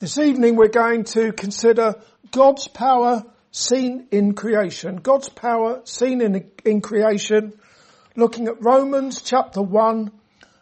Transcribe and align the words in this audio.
This 0.00 0.16
evening 0.16 0.56
we're 0.56 0.68
going 0.68 1.04
to 1.12 1.30
consider 1.30 1.94
God's 2.32 2.68
power 2.68 3.22
seen 3.50 4.06
in 4.10 4.32
creation. 4.32 4.96
God's 4.96 5.28
power 5.28 5.82
seen 5.84 6.22
in, 6.22 6.50
in 6.64 6.80
creation, 6.80 7.52
looking 8.16 8.48
at 8.48 8.62
Romans 8.64 9.20
chapter 9.20 9.60
1 9.60 10.10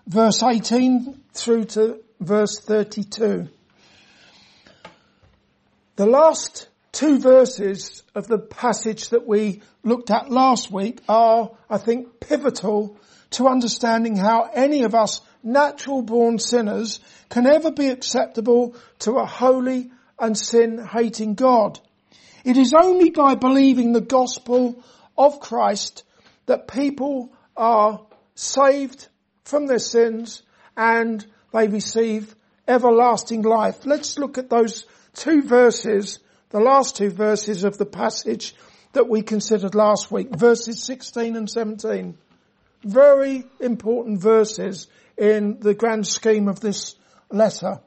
verse 0.09 0.43
18 0.43 1.23
through 1.35 1.67
to 1.67 2.01
verse 2.19 2.59
32. 2.59 3.49
The 5.95 6.07
last 6.07 6.67
two 6.91 7.21
verses 7.21 8.03
of 8.17 8.27
the 8.27 8.39
passage 8.39 9.11
that 9.11 9.25
we 9.25 9.63
looked 9.85 10.11
at 10.11 10.31
last 10.31 10.69
week 10.73 11.01
are, 11.09 11.53
I 11.71 11.79
think, 11.79 12.19
pivotal 12.19 12.97
to 13.31 13.47
understanding 13.47 14.17
how 14.17 14.49
any 14.55 14.83
of 14.85 14.95
us 14.95 15.21
natural 15.43 16.03
born 16.03 16.39
sinners 16.39 17.01
can 17.31 17.47
ever 17.47 17.71
be 17.71 17.89
acceptable 17.89 18.75
to 19.01 19.13
a 19.13 19.27
holy 19.27 19.91
and 20.19 20.37
sin 20.37 20.85
hating 20.93 21.35
God. 21.35 21.79
It 22.45 22.57
is 22.57 22.73
only 22.75 23.11
by 23.11 23.35
believing 23.35 23.93
the 23.93 24.01
gospel 24.01 24.83
of 25.17 25.41
Christ 25.41 26.05
that 26.47 26.69
people 26.69 27.33
are 27.57 28.01
saved 28.35 29.09
from 29.45 29.67
their 29.67 29.79
sins 29.79 30.43
and 30.77 31.25
they 31.53 31.69
receive 31.69 32.35
everlasting 32.67 33.43
life. 33.43 33.85
Let's 33.85 34.19
look 34.19 34.39
at 34.39 34.49
those 34.51 34.87
two 35.15 35.43
verses, 35.43 36.21
the 36.51 36.61
last 36.61 36.97
two 36.97 37.11
verses 37.11 37.65
of 37.65 37.77
the 37.79 37.87
passage 37.87 38.55
that 38.93 39.09
we 39.09 39.23
considered 39.23 39.75
last 39.75 40.11
week, 40.11 40.29
verses 40.35 40.83
16 40.85 41.37
and 41.37 41.51
17 41.51 42.17
very 42.85 43.45
important 43.61 44.21
verses 44.21 44.87
in 45.17 45.59
the 45.61 45.75
grand 45.75 46.07
scheme 46.07 46.49
of 46.49 46.61
this 46.61 46.95
letter. 47.31 47.81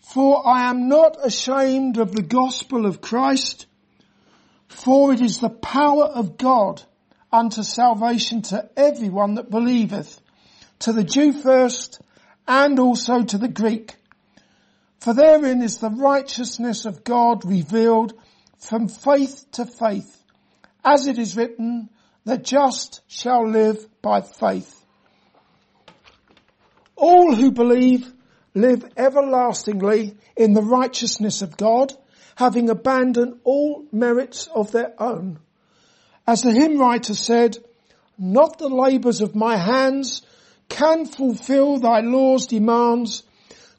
For 0.00 0.46
I 0.46 0.70
am 0.70 0.88
not 0.88 1.18
ashamed 1.22 1.98
of 1.98 2.12
the 2.14 2.22
gospel 2.22 2.86
of 2.86 3.02
Christ, 3.02 3.66
for 4.68 5.12
it 5.12 5.20
is 5.20 5.38
the 5.40 5.50
power 5.50 6.04
of 6.04 6.38
God 6.38 6.82
unto 7.30 7.62
salvation 7.62 8.40
to 8.40 8.70
everyone 8.76 9.34
that 9.34 9.50
believeth, 9.50 10.18
to 10.80 10.92
the 10.94 11.04
Jew 11.04 11.32
first, 11.32 12.00
and 12.46 12.78
also 12.78 13.22
to 13.22 13.36
the 13.36 13.48
Greek. 13.48 13.94
For 15.00 15.12
therein 15.12 15.62
is 15.62 15.78
the 15.78 15.90
righteousness 15.90 16.86
of 16.86 17.04
God 17.04 17.44
revealed 17.44 18.14
from 18.56 18.88
faith 18.88 19.44
to 19.52 19.66
faith, 19.66 20.22
as 20.82 21.06
it 21.06 21.18
is 21.18 21.36
written, 21.36 21.90
the 22.24 22.38
just 22.38 23.00
shall 23.06 23.48
live 23.48 23.86
by 24.02 24.20
faith. 24.20 24.74
All 26.96 27.34
who 27.34 27.50
believe 27.52 28.12
live 28.54 28.84
everlastingly 28.96 30.16
in 30.36 30.52
the 30.52 30.62
righteousness 30.62 31.42
of 31.42 31.56
God, 31.56 31.92
having 32.36 32.70
abandoned 32.70 33.38
all 33.44 33.84
merits 33.92 34.48
of 34.54 34.72
their 34.72 34.94
own. 35.00 35.38
As 36.26 36.42
the 36.42 36.52
hymn 36.52 36.78
writer 36.78 37.14
said, 37.14 37.58
not 38.18 38.58
the 38.58 38.68
labours 38.68 39.20
of 39.20 39.34
my 39.34 39.56
hands 39.56 40.22
can 40.68 41.06
fulfil 41.06 41.78
thy 41.78 42.00
law's 42.00 42.46
demands. 42.46 43.22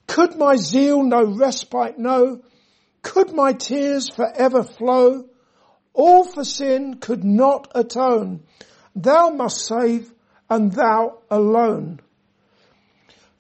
Could 0.08 0.36
my 0.38 0.56
zeal 0.56 1.04
no 1.04 1.24
respite 1.26 2.00
know? 2.00 2.42
Could 3.02 3.34
my 3.34 3.54
tears 3.54 4.10
forever 4.10 4.64
flow? 4.64 5.26
All 5.94 6.24
for 6.24 6.44
sin 6.44 6.96
could 6.98 7.24
not 7.24 7.72
atone. 7.76 8.44
Thou 8.96 9.30
must 9.32 9.66
save 9.66 10.14
and 10.50 10.72
thou 10.72 11.20
alone. 11.30 12.00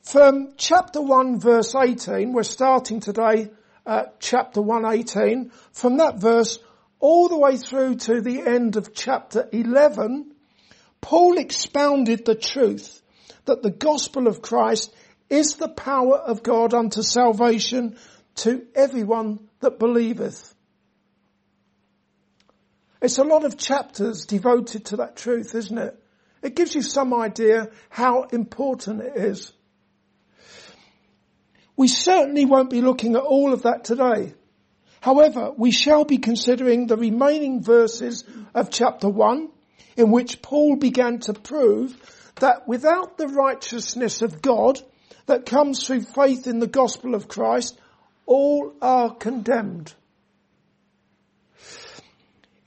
From 0.01 0.53
chapter 0.57 1.01
1 1.01 1.39
verse 1.39 1.75
18, 1.75 2.33
we're 2.33 2.43
starting 2.43 2.99
today 2.99 3.51
at 3.85 4.19
chapter 4.19 4.61
118. 4.61 5.51
From 5.71 5.97
that 5.97 6.17
verse 6.19 6.59
all 6.99 7.29
the 7.29 7.37
way 7.37 7.57
through 7.57 7.95
to 7.95 8.19
the 8.21 8.41
end 8.45 8.75
of 8.75 8.93
chapter 8.93 9.47
11, 9.51 10.33
Paul 11.01 11.37
expounded 11.37 12.25
the 12.25 12.35
truth 12.35 13.01
that 13.45 13.61
the 13.63 13.69
gospel 13.71 14.27
of 14.27 14.41
Christ 14.41 14.93
is 15.29 15.55
the 15.55 15.69
power 15.69 16.17
of 16.17 16.43
God 16.43 16.73
unto 16.73 17.01
salvation 17.03 17.95
to 18.37 18.65
everyone 18.75 19.47
that 19.61 19.79
believeth. 19.79 20.53
It's 23.01 23.17
a 23.17 23.23
lot 23.23 23.45
of 23.45 23.57
chapters 23.57 24.25
devoted 24.25 24.85
to 24.87 24.97
that 24.97 25.15
truth, 25.15 25.55
isn't 25.55 25.77
it? 25.77 25.97
It 26.41 26.55
gives 26.55 26.75
you 26.75 26.81
some 26.81 27.13
idea 27.13 27.69
how 27.89 28.23
important 28.23 29.01
it 29.01 29.15
is. 29.15 29.53
We 31.77 31.87
certainly 31.87 32.43
won't 32.43 32.69
be 32.69 32.81
looking 32.81 33.15
at 33.15 33.21
all 33.21 33.53
of 33.53 33.61
that 33.61 33.85
today. 33.85 34.33
However, 34.99 35.51
we 35.55 35.71
shall 35.71 36.03
be 36.03 36.17
considering 36.17 36.87
the 36.87 36.97
remaining 36.97 37.63
verses 37.63 38.25
of 38.53 38.69
chapter 38.69 39.07
1 39.07 39.47
in 39.95 40.11
which 40.11 40.41
Paul 40.41 40.75
began 40.75 41.19
to 41.19 41.33
prove 41.33 41.95
that 42.41 42.67
without 42.67 43.17
the 43.17 43.29
righteousness 43.29 44.21
of 44.21 44.41
God 44.41 44.81
that 45.25 45.45
comes 45.45 45.85
through 45.87 46.01
faith 46.01 46.47
in 46.47 46.59
the 46.59 46.67
gospel 46.67 47.15
of 47.15 47.29
Christ, 47.29 47.79
all 48.25 48.73
are 48.81 49.13
condemned. 49.15 49.93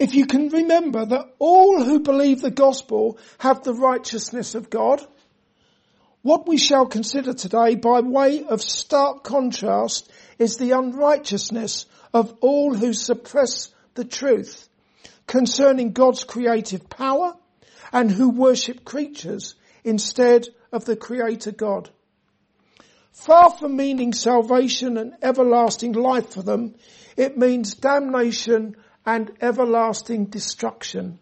If 0.02 0.16
you 0.16 0.26
can 0.26 0.48
remember 0.48 1.06
that 1.06 1.32
all 1.38 1.80
who 1.80 2.00
believe 2.00 2.40
the 2.40 2.50
gospel 2.50 3.18
have 3.38 3.62
the 3.62 3.72
righteousness 3.72 4.56
of 4.56 4.68
God, 4.68 5.00
what 6.22 6.48
we 6.48 6.56
shall 6.56 6.86
consider 6.86 7.32
today 7.34 7.76
by 7.76 8.00
way 8.00 8.42
of 8.44 8.62
stark 8.62 9.22
contrast 9.22 10.10
is 10.41 10.56
the 10.56 10.72
unrighteousness 10.72 11.86
of 12.12 12.34
all 12.41 12.74
who 12.74 12.92
suppress 12.92 13.70
the 13.94 14.04
truth 14.04 14.68
concerning 15.28 15.92
God's 15.92 16.24
creative 16.24 16.91
power 16.91 17.36
and 17.92 18.10
who 18.10 18.28
worship 18.30 18.84
creatures 18.84 19.54
instead 19.84 20.46
of 20.72 20.84
the 20.84 20.96
creator 20.96 21.52
God. 21.52 21.91
Far 23.12 23.50
from 23.56 23.76
meaning 23.76 24.12
salvation 24.12 24.96
and 24.96 25.12
everlasting 25.22 25.92
life 25.92 26.30
for 26.32 26.42
them, 26.42 26.74
it 27.16 27.38
means 27.38 27.74
damnation 27.76 28.74
and 29.04 29.32
everlasting 29.40 30.26
destruction. 30.26 31.20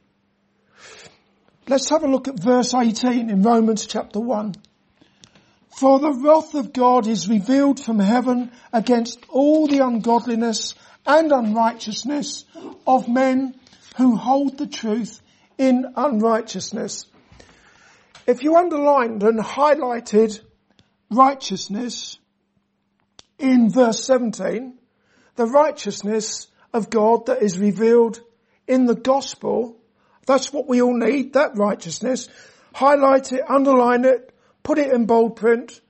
Let's 1.68 1.88
have 1.90 2.02
a 2.04 2.08
look 2.08 2.28
at 2.28 2.38
verse 2.40 2.74
18 2.74 3.30
in 3.30 3.42
Romans 3.42 3.86
chapter 3.86 4.20
1. 4.20 4.54
For 5.76 5.98
the 5.98 6.12
wrath 6.12 6.54
of 6.54 6.72
God 6.72 7.06
is 7.06 7.28
revealed 7.28 7.80
from 7.80 7.98
heaven 7.98 8.50
against 8.72 9.20
all 9.28 9.66
the 9.66 9.78
ungodliness 9.78 10.74
and 11.06 11.32
unrighteousness 11.32 12.44
of 12.86 13.08
men 13.08 13.54
who 13.96 14.16
hold 14.16 14.58
the 14.58 14.66
truth 14.66 15.20
in 15.56 15.86
unrighteousness. 15.96 17.06
If 18.26 18.42
you 18.42 18.56
underlined 18.56 19.22
and 19.22 19.38
highlighted 19.40 20.38
righteousness 21.10 22.18
in 23.38 23.70
verse 23.70 24.04
17, 24.04 24.74
the 25.36 25.46
righteousness 25.46 26.48
of 26.72 26.90
God 26.90 27.26
that 27.26 27.42
is 27.42 27.58
revealed 27.58 28.20
in 28.66 28.86
the 28.86 28.94
gospel. 28.94 29.76
That's 30.26 30.52
what 30.52 30.68
we 30.68 30.82
all 30.82 30.96
need, 30.96 31.32
that 31.34 31.56
righteousness. 31.56 32.28
Highlight 32.74 33.32
it, 33.32 33.42
underline 33.48 34.04
it, 34.04 34.32
put 34.62 34.78
it 34.78 34.92
in 34.92 35.06
bold 35.06 35.36
print. 35.36 35.80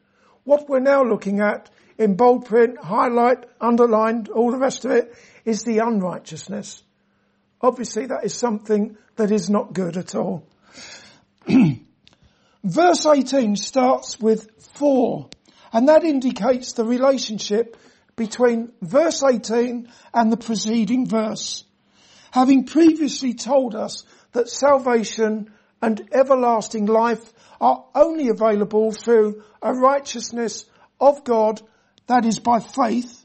What 0.45 0.69
we're 0.69 0.81
now 0.81 1.03
looking 1.03 1.41
at 1.41 1.71
in 1.99 2.17
bold 2.17 2.47
print, 2.47 2.79
highlight, 2.83 3.45
underlined, 3.61 4.29
all 4.31 4.51
the 4.51 4.59
rest 4.59 4.85
of 4.87 4.93
it, 4.93 5.15
is 5.45 5.65
the 5.65 5.79
unrighteousness. 5.79 6.83
Obviously 7.61 8.07
that 8.07 8.25
is 8.25 8.33
something 8.35 8.97
that 9.17 9.31
is 9.31 9.51
not 9.51 9.75
good 9.75 9.99
at 9.99 10.15
all. 10.15 10.47
Verse 12.65 13.05
18 13.07 13.57
starts 13.57 14.19
with 14.19 14.49
four, 14.75 15.29
and 15.73 15.89
that 15.89 16.05
indicates 16.05 16.73
the 16.73 16.85
relationship 16.85 17.77
between 18.21 18.71
verse 18.83 19.23
18 19.23 19.89
and 20.13 20.31
the 20.31 20.37
preceding 20.37 21.07
verse, 21.07 21.65
having 22.31 22.67
previously 22.67 23.33
told 23.33 23.75
us 23.75 24.05
that 24.33 24.47
salvation 24.51 25.51
and 25.81 26.07
everlasting 26.13 26.85
life 26.85 27.33
are 27.63 27.83
only 27.95 28.29
available 28.29 28.93
through 28.93 29.43
a 29.63 29.73
righteousness 29.73 30.67
of 31.01 31.25
God 31.25 31.63
that 32.09 32.27
is 32.27 32.39
by 32.41 32.61
faith, 32.61 33.25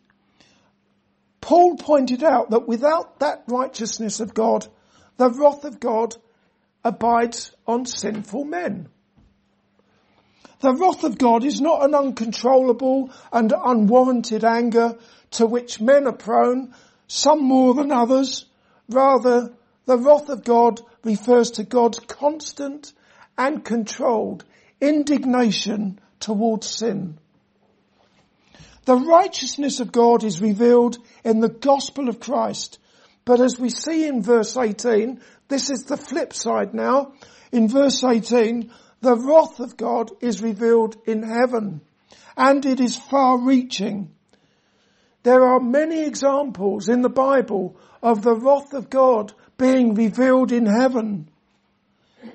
Paul 1.42 1.76
pointed 1.76 2.24
out 2.24 2.52
that 2.52 2.66
without 2.66 3.20
that 3.20 3.44
righteousness 3.50 4.22
of 4.22 4.34
God, 4.34 4.66
the 5.18 5.30
wrath 5.30 5.66
of 5.66 5.78
God 5.82 6.16
abides 6.86 7.54
on 7.68 7.86
sinful 7.86 8.46
men. 8.46 8.88
The 10.60 10.74
wrath 10.74 11.04
of 11.04 11.18
God 11.18 11.44
is 11.44 11.60
not 11.60 11.84
an 11.84 11.94
uncontrollable 11.94 13.10
and 13.32 13.52
unwarranted 13.54 14.44
anger 14.46 14.98
to 15.32 15.46
which 15.46 15.82
men 15.82 16.08
are 16.08 16.14
prone, 16.16 16.74
some 17.08 17.44
more 17.44 17.74
than 17.74 17.92
others. 17.92 18.46
Rather, 18.88 19.52
the 19.86 19.98
wrath 19.98 20.30
of 20.30 20.44
God 20.46 20.82
refers 21.04 21.52
to 21.52 21.64
God's 21.64 22.00
constant 22.00 22.94
and 23.38 23.64
controlled 23.66 24.46
indignation 24.80 26.00
towards 26.22 26.68
sin. 26.68 27.18
The 28.86 28.96
righteousness 28.96 29.80
of 29.80 29.92
God 29.92 30.24
is 30.24 30.42
revealed 30.42 30.98
in 31.24 31.40
the 31.42 31.50
gospel 31.50 32.08
of 32.08 32.20
Christ. 32.20 32.78
But 33.26 33.42
as 33.42 33.60
we 33.60 33.70
see 33.70 34.08
in 34.08 34.22
verse 34.22 34.56
18, 34.56 35.20
this 35.50 35.70
is 35.70 35.86
the 35.86 35.98
flip 35.98 36.34
side 36.34 36.74
now. 36.74 37.12
In 37.52 37.68
verse 37.68 38.04
18, 38.04 38.72
the 39.06 39.14
wrath 39.16 39.60
of 39.60 39.78
God 39.78 40.10
is 40.20 40.42
revealed 40.42 40.98
in 41.06 41.22
heaven 41.22 41.82
and 42.36 42.66
it 42.66 42.80
is 42.80 42.98
far 42.98 43.38
reaching. 43.40 44.10
There 45.22 45.44
are 45.44 45.60
many 45.60 46.04
examples 46.08 46.90
in 46.90 47.04
the 47.04 47.10
Bible 47.10 47.78
of 48.02 48.24
the 48.24 48.34
wrath 48.36 48.74
of 48.74 48.90
God 48.90 49.32
being 49.60 49.94
revealed 49.94 50.52
in 50.52 50.66
heaven, 50.66 51.30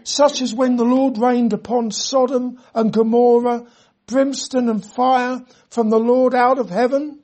such 0.04 0.42
as 0.42 0.54
when 0.54 0.76
the 0.76 0.84
Lord 0.84 1.18
rained 1.18 1.52
upon 1.52 1.90
Sodom 1.90 2.60
and 2.72 2.92
Gomorrah 2.92 3.66
brimstone 4.06 4.68
and 4.68 4.84
fire 4.86 5.42
from 5.70 5.90
the 5.90 5.98
Lord 5.98 6.36
out 6.36 6.60
of 6.60 6.70
heaven, 6.70 7.18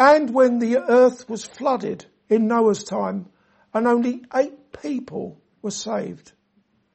and 0.00 0.34
when 0.34 0.58
the 0.58 0.78
earth 0.78 1.28
was 1.30 1.44
flooded 1.44 2.06
in 2.28 2.48
Noah's 2.48 2.82
time 2.82 3.26
and 3.72 3.86
only 3.86 4.24
eight 4.34 4.72
people 4.82 5.40
were 5.62 5.70
saved. 5.70 6.32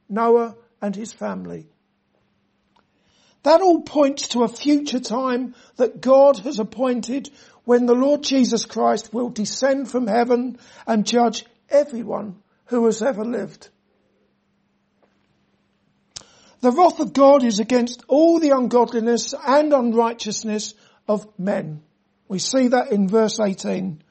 Noah, 0.10 0.56
and 0.84 0.96
his 0.96 1.14
family. 1.14 1.66
That 3.44 3.62
all 3.62 3.82
points 3.82 4.28
to 4.30 4.44
a 4.44 4.50
future 4.50 5.00
time 5.00 5.56
that 5.78 6.02
God 6.02 6.38
has 6.40 6.60
appointed 6.60 7.30
when 7.64 7.86
the 7.86 7.96
Lord 7.96 8.22
Jesus 8.22 8.66
Christ 8.66 9.14
will 9.14 9.30
descend 9.30 9.90
from 9.90 10.08
heaven 10.08 10.58
and 10.86 11.06
judge 11.08 11.46
everyone 11.70 12.38
who 12.66 12.86
has 12.86 13.02
ever 13.02 13.24
lived. 13.24 13.70
The 16.60 16.72
wrath 16.72 17.00
of 17.00 17.14
God 17.14 17.44
is 17.46 17.60
against 17.60 18.04
all 18.10 18.40
the 18.42 18.50
ungodliness 18.50 19.34
and 19.34 19.74
unrighteousness 19.74 20.74
of 21.08 21.26
men. 21.40 21.82
We 22.28 22.40
see 22.40 22.68
that 22.70 22.92
in 22.92 23.08
verse 23.08 23.40
18. 23.40 24.02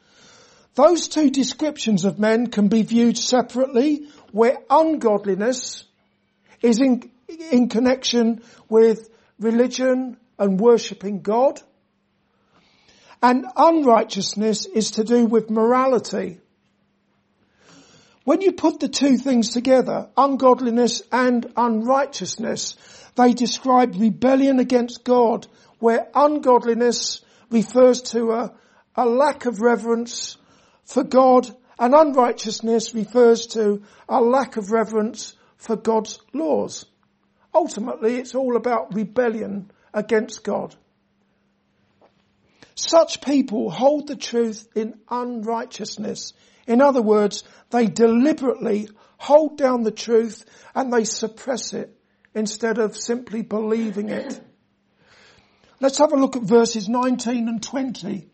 Those 0.74 1.08
two 1.08 1.28
descriptions 1.28 2.06
of 2.06 2.18
men 2.18 2.46
can 2.46 2.68
be 2.68 2.82
viewed 2.82 3.18
separately 3.18 4.08
where 4.30 4.56
ungodliness 4.70 5.84
is 6.62 6.80
in, 6.80 7.10
in 7.50 7.68
connection 7.68 8.42
with 8.68 9.10
religion 9.38 10.16
and 10.38 10.58
worshipping 10.58 11.20
God. 11.20 11.60
And 13.22 13.46
unrighteousness 13.56 14.66
is 14.66 14.92
to 14.92 15.04
do 15.04 15.26
with 15.26 15.50
morality. 15.50 16.38
When 18.24 18.40
you 18.40 18.52
put 18.52 18.78
the 18.80 18.88
two 18.88 19.16
things 19.16 19.50
together, 19.50 20.08
ungodliness 20.16 21.02
and 21.10 21.52
unrighteousness, 21.56 22.76
they 23.16 23.32
describe 23.34 23.96
rebellion 24.00 24.60
against 24.60 25.04
God, 25.04 25.46
where 25.80 26.08
ungodliness 26.14 27.20
refers 27.50 28.00
to 28.02 28.30
a, 28.32 28.54
a 28.94 29.04
lack 29.06 29.46
of 29.46 29.60
reverence 29.60 30.36
for 30.84 31.02
God 31.02 31.50
and 31.78 31.94
unrighteousness 31.94 32.94
refers 32.94 33.46
to 33.48 33.82
a 34.08 34.20
lack 34.20 34.56
of 34.56 34.70
reverence 34.70 35.34
for 35.62 35.76
God's 35.76 36.18
laws. 36.32 36.86
Ultimately, 37.54 38.16
it's 38.16 38.34
all 38.34 38.56
about 38.56 38.94
rebellion 38.94 39.70
against 39.94 40.42
God. 40.42 40.74
Such 42.74 43.20
people 43.20 43.70
hold 43.70 44.08
the 44.08 44.16
truth 44.16 44.66
in 44.74 44.98
unrighteousness. 45.08 46.32
In 46.66 46.80
other 46.82 47.02
words, 47.02 47.44
they 47.70 47.86
deliberately 47.86 48.88
hold 49.18 49.56
down 49.56 49.82
the 49.82 49.92
truth 49.92 50.44
and 50.74 50.92
they 50.92 51.04
suppress 51.04 51.74
it 51.74 51.96
instead 52.34 52.78
of 52.78 52.96
simply 52.96 53.42
believing 53.42 54.08
it. 54.08 54.40
Let's 55.80 55.98
have 55.98 56.12
a 56.12 56.16
look 56.16 56.34
at 56.34 56.42
verses 56.42 56.88
19 56.88 57.46
and 57.48 57.62
20. 57.62 58.26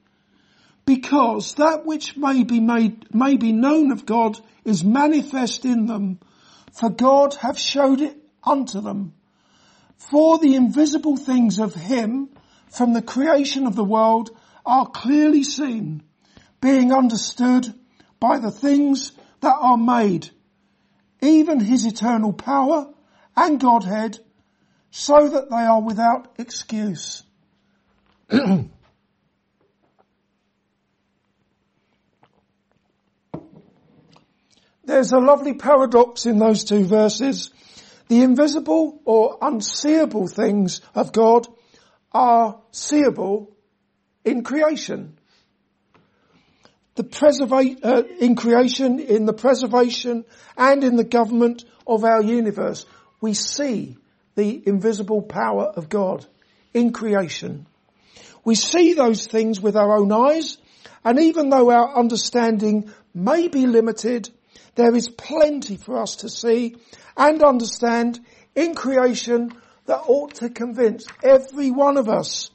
Because 0.86 1.54
that 1.56 1.84
which 1.84 2.16
may 2.16 2.44
be 2.44 2.60
made, 2.60 3.12
may 3.14 3.36
be 3.36 3.52
known 3.52 3.92
of 3.92 4.06
God 4.06 4.38
is 4.64 4.82
manifest 4.84 5.66
in 5.66 5.84
them 5.86 6.20
for 6.78 6.90
God 6.90 7.34
hath 7.34 7.58
showed 7.58 8.00
it 8.00 8.16
unto 8.44 8.80
them. 8.80 9.12
For 9.96 10.38
the 10.38 10.54
invisible 10.54 11.16
things 11.16 11.58
of 11.58 11.74
him 11.74 12.28
from 12.70 12.92
the 12.92 13.02
creation 13.02 13.66
of 13.66 13.74
the 13.74 13.82
world 13.84 14.30
are 14.64 14.86
clearly 14.88 15.42
seen, 15.42 16.02
being 16.60 16.92
understood 16.92 17.74
by 18.20 18.38
the 18.38 18.52
things 18.52 19.10
that 19.40 19.56
are 19.60 19.76
made, 19.76 20.30
even 21.20 21.58
his 21.58 21.84
eternal 21.84 22.32
power 22.32 22.86
and 23.36 23.58
Godhead, 23.58 24.20
so 24.92 25.28
that 25.30 25.50
they 25.50 25.56
are 25.56 25.82
without 25.82 26.32
excuse. 26.38 27.24
There's 34.88 35.12
a 35.12 35.18
lovely 35.18 35.52
paradox 35.52 36.24
in 36.24 36.38
those 36.38 36.64
two 36.64 36.82
verses. 36.86 37.50
The 38.08 38.22
invisible 38.22 39.02
or 39.04 39.36
unseeable 39.42 40.28
things 40.28 40.80
of 40.94 41.12
God 41.12 41.46
are 42.12 42.58
seeable 42.70 43.54
in 44.24 44.42
creation. 44.42 45.18
The 46.94 47.04
preserva- 47.04 47.84
uh, 47.84 48.02
in 48.18 48.34
creation, 48.34 48.98
in 48.98 49.26
the 49.26 49.34
preservation 49.34 50.24
and 50.56 50.82
in 50.82 50.96
the 50.96 51.04
government 51.04 51.66
of 51.86 52.02
our 52.04 52.22
universe, 52.22 52.86
we 53.20 53.34
see 53.34 53.98
the 54.36 54.62
invisible 54.66 55.20
power 55.20 55.64
of 55.66 55.90
God 55.90 56.24
in 56.72 56.94
creation. 56.94 57.66
We 58.42 58.54
see 58.54 58.94
those 58.94 59.26
things 59.26 59.60
with 59.60 59.76
our 59.76 59.98
own 59.98 60.10
eyes, 60.12 60.56
and 61.04 61.18
even 61.20 61.50
though 61.50 61.70
our 61.70 61.94
understanding 61.94 62.90
may 63.12 63.48
be 63.48 63.66
limited, 63.66 64.30
there 64.78 64.94
is 64.94 65.08
plenty 65.08 65.76
for 65.76 66.00
us 66.00 66.14
to 66.22 66.28
see 66.28 66.76
and 67.16 67.42
understand 67.42 68.20
in 68.54 68.76
creation 68.76 69.50
that 69.86 70.04
ought 70.06 70.34
to 70.36 70.50
convince 70.50 71.04
every 71.20 71.72
one 71.72 71.96
of 71.96 72.08
us 72.08 72.50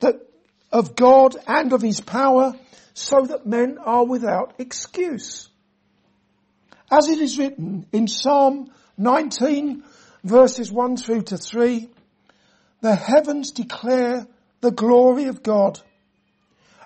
that 0.00 0.16
of 0.70 0.94
God 0.94 1.36
and 1.46 1.72
of 1.72 1.80
His 1.80 2.02
power 2.02 2.52
so 2.92 3.22
that 3.22 3.46
men 3.46 3.78
are 3.78 4.04
without 4.04 4.52
excuse. 4.58 5.48
As 6.90 7.08
it 7.08 7.18
is 7.18 7.38
written 7.38 7.86
in 7.92 8.08
Psalm 8.08 8.70
19 8.98 9.84
verses 10.22 10.70
1 10.70 10.98
through 10.98 11.22
to 11.22 11.38
3, 11.38 11.88
the 12.82 12.94
heavens 12.94 13.52
declare 13.52 14.26
the 14.60 14.70
glory 14.70 15.24
of 15.28 15.42
God 15.42 15.80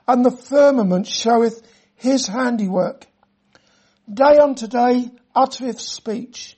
and 0.06 0.24
the 0.24 0.30
firmament 0.36 1.08
showeth 1.08 1.60
His 1.96 2.28
handiwork 2.28 3.06
day 4.14 4.38
unto 4.38 4.66
day 4.66 5.10
uttereth 5.34 5.80
speech, 5.80 6.56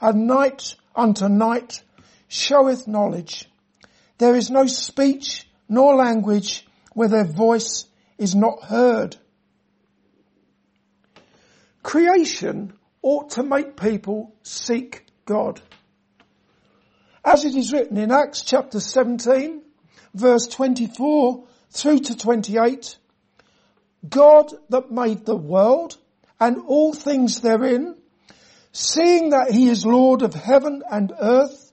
and 0.00 0.26
night 0.26 0.74
unto 0.96 1.28
night 1.28 1.82
showeth 2.28 2.88
knowledge. 2.88 3.48
There 4.18 4.34
is 4.34 4.50
no 4.50 4.66
speech 4.66 5.48
nor 5.68 5.94
language 5.96 6.66
where 6.92 7.08
their 7.08 7.24
voice 7.24 7.86
is 8.18 8.34
not 8.34 8.62
heard. 8.64 9.16
Creation 11.82 12.72
ought 13.00 13.30
to 13.30 13.42
make 13.42 13.76
people 13.76 14.34
seek 14.42 15.06
God. 15.24 15.60
As 17.24 17.44
it 17.44 17.54
is 17.54 17.72
written 17.72 17.96
in 17.96 18.10
Acts 18.10 18.42
chapter 18.42 18.80
17 18.80 19.62
verse 20.14 20.46
24 20.48 21.44
through 21.70 21.98
to 22.00 22.16
28, 22.16 22.96
God 24.08 24.52
that 24.68 24.90
made 24.90 25.24
the 25.24 25.36
world 25.36 25.96
and 26.42 26.58
all 26.66 26.92
things 26.92 27.40
therein, 27.40 27.94
seeing 28.72 29.30
that 29.30 29.52
he 29.52 29.68
is 29.68 29.86
Lord 29.86 30.22
of 30.22 30.34
heaven 30.34 30.82
and 30.90 31.12
earth, 31.20 31.72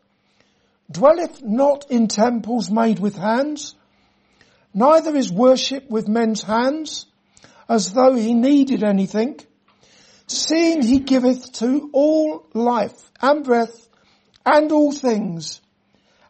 dwelleth 0.92 1.42
not 1.42 1.88
in 1.90 2.08
temples 2.08 2.70
made 2.70 3.00
with 3.00 3.16
hands, 3.16 3.74
neither 4.72 5.16
is 5.16 5.32
worship 5.32 5.90
with 5.90 6.08
men's 6.08 6.44
hands, 6.44 7.08
as 7.68 7.94
though 7.94 8.14
he 8.14 8.36
needed 8.36 8.84
anything, 8.84 9.40
seeing 10.28 10.84
he 10.84 11.00
giveth 11.00 11.52
to 11.54 11.90
all 11.92 12.46
life 12.54 13.10
and 13.24 13.44
breath 13.44 13.90
and 14.46 14.72
all 14.72 14.92
things, 14.92 15.62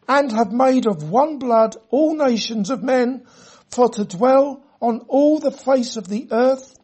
and 0.08 0.32
have 0.32 0.50
made 0.50 0.86
of 0.86 1.10
one 1.10 1.38
blood 1.38 1.76
all 1.90 2.16
nations 2.16 2.70
of 2.70 2.82
men 2.82 3.26
for 3.68 3.90
to 3.90 4.04
dwell 4.06 4.62
on 4.80 5.00
all 5.08 5.38
the 5.40 5.50
face 5.52 5.98
of 5.98 6.08
the 6.08 6.26
earth, 6.30 6.78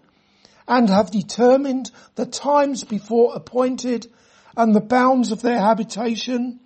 and 0.68 0.88
have 0.88 1.10
determined 1.10 1.90
the 2.16 2.26
times 2.26 2.84
before 2.84 3.34
appointed 3.34 4.10
and 4.56 4.74
the 4.74 4.80
bounds 4.80 5.30
of 5.32 5.42
their 5.42 5.58
habitation, 5.58 6.60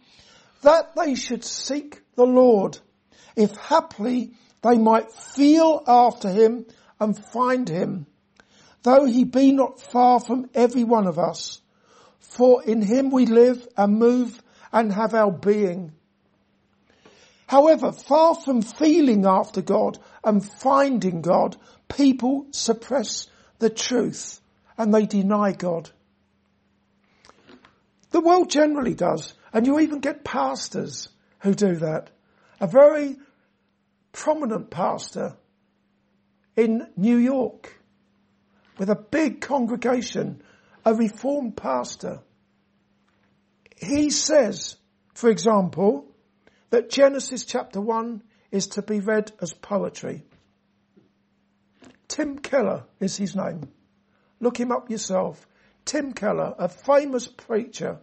that 0.62 0.94
they 0.96 1.14
should 1.14 1.44
seek 1.44 2.00
the 2.14 2.24
Lord, 2.24 2.78
if 3.36 3.54
haply 3.56 4.32
they 4.62 4.78
might 4.78 5.10
feel 5.12 5.82
after 5.86 6.30
him 6.30 6.66
and 7.00 7.18
find 7.18 7.68
him, 7.68 8.06
though 8.82 9.04
he 9.04 9.24
be 9.24 9.52
not 9.52 9.80
far 9.80 10.20
from 10.20 10.48
every 10.54 10.84
one 10.84 11.06
of 11.06 11.18
us. 11.18 11.60
For 12.18 12.62
in 12.62 12.82
him 12.82 13.10
we 13.10 13.26
live 13.26 13.66
and 13.76 13.98
move 13.98 14.40
and 14.72 14.92
have 14.92 15.14
our 15.14 15.32
being. 15.32 15.92
However, 17.48 17.90
far 17.90 18.36
from 18.36 18.62
feeling 18.62 19.26
after 19.26 19.60
God 19.62 19.98
and 20.22 20.44
finding 20.44 21.22
God, 21.22 21.56
people 21.88 22.46
suppress 22.52 23.26
the 23.60 23.70
truth 23.70 24.40
and 24.76 24.92
they 24.92 25.06
deny 25.06 25.52
God. 25.52 25.90
The 28.10 28.20
world 28.20 28.50
generally 28.50 28.94
does, 28.94 29.34
and 29.52 29.66
you 29.66 29.78
even 29.78 30.00
get 30.00 30.24
pastors 30.24 31.08
who 31.40 31.54
do 31.54 31.76
that. 31.76 32.10
A 32.60 32.66
very 32.66 33.16
prominent 34.12 34.68
pastor 34.70 35.36
in 36.56 36.88
New 36.96 37.18
York 37.18 37.78
with 38.78 38.90
a 38.90 38.96
big 38.96 39.40
congregation, 39.42 40.42
a 40.84 40.92
reformed 40.94 41.56
pastor. 41.56 42.20
He 43.76 44.10
says, 44.10 44.76
for 45.14 45.30
example, 45.30 46.06
that 46.70 46.90
Genesis 46.90 47.44
chapter 47.44 47.80
1 47.80 48.22
is 48.50 48.66
to 48.68 48.82
be 48.82 48.98
read 49.00 49.30
as 49.40 49.52
poetry. 49.52 50.24
Tim 52.10 52.40
Keller 52.40 52.82
is 52.98 53.16
his 53.16 53.36
name. 53.36 53.68
Look 54.40 54.58
him 54.58 54.72
up 54.72 54.90
yourself. 54.90 55.46
Tim 55.84 56.12
Keller, 56.12 56.56
a 56.58 56.68
famous 56.68 57.28
preacher, 57.28 57.98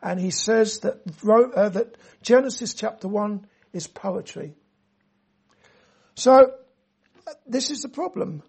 and 0.00 0.20
he 0.20 0.30
says 0.30 0.78
that, 0.80 1.00
uh, 1.28 1.68
that 1.70 1.96
Genesis 2.22 2.74
chapter 2.74 3.08
1 3.08 3.44
is 3.72 3.88
poetry. 3.88 4.54
So, 6.14 6.32
uh, 6.32 7.32
this 7.44 7.70
is 7.72 7.82
the 7.82 7.88
problem. 7.88 8.44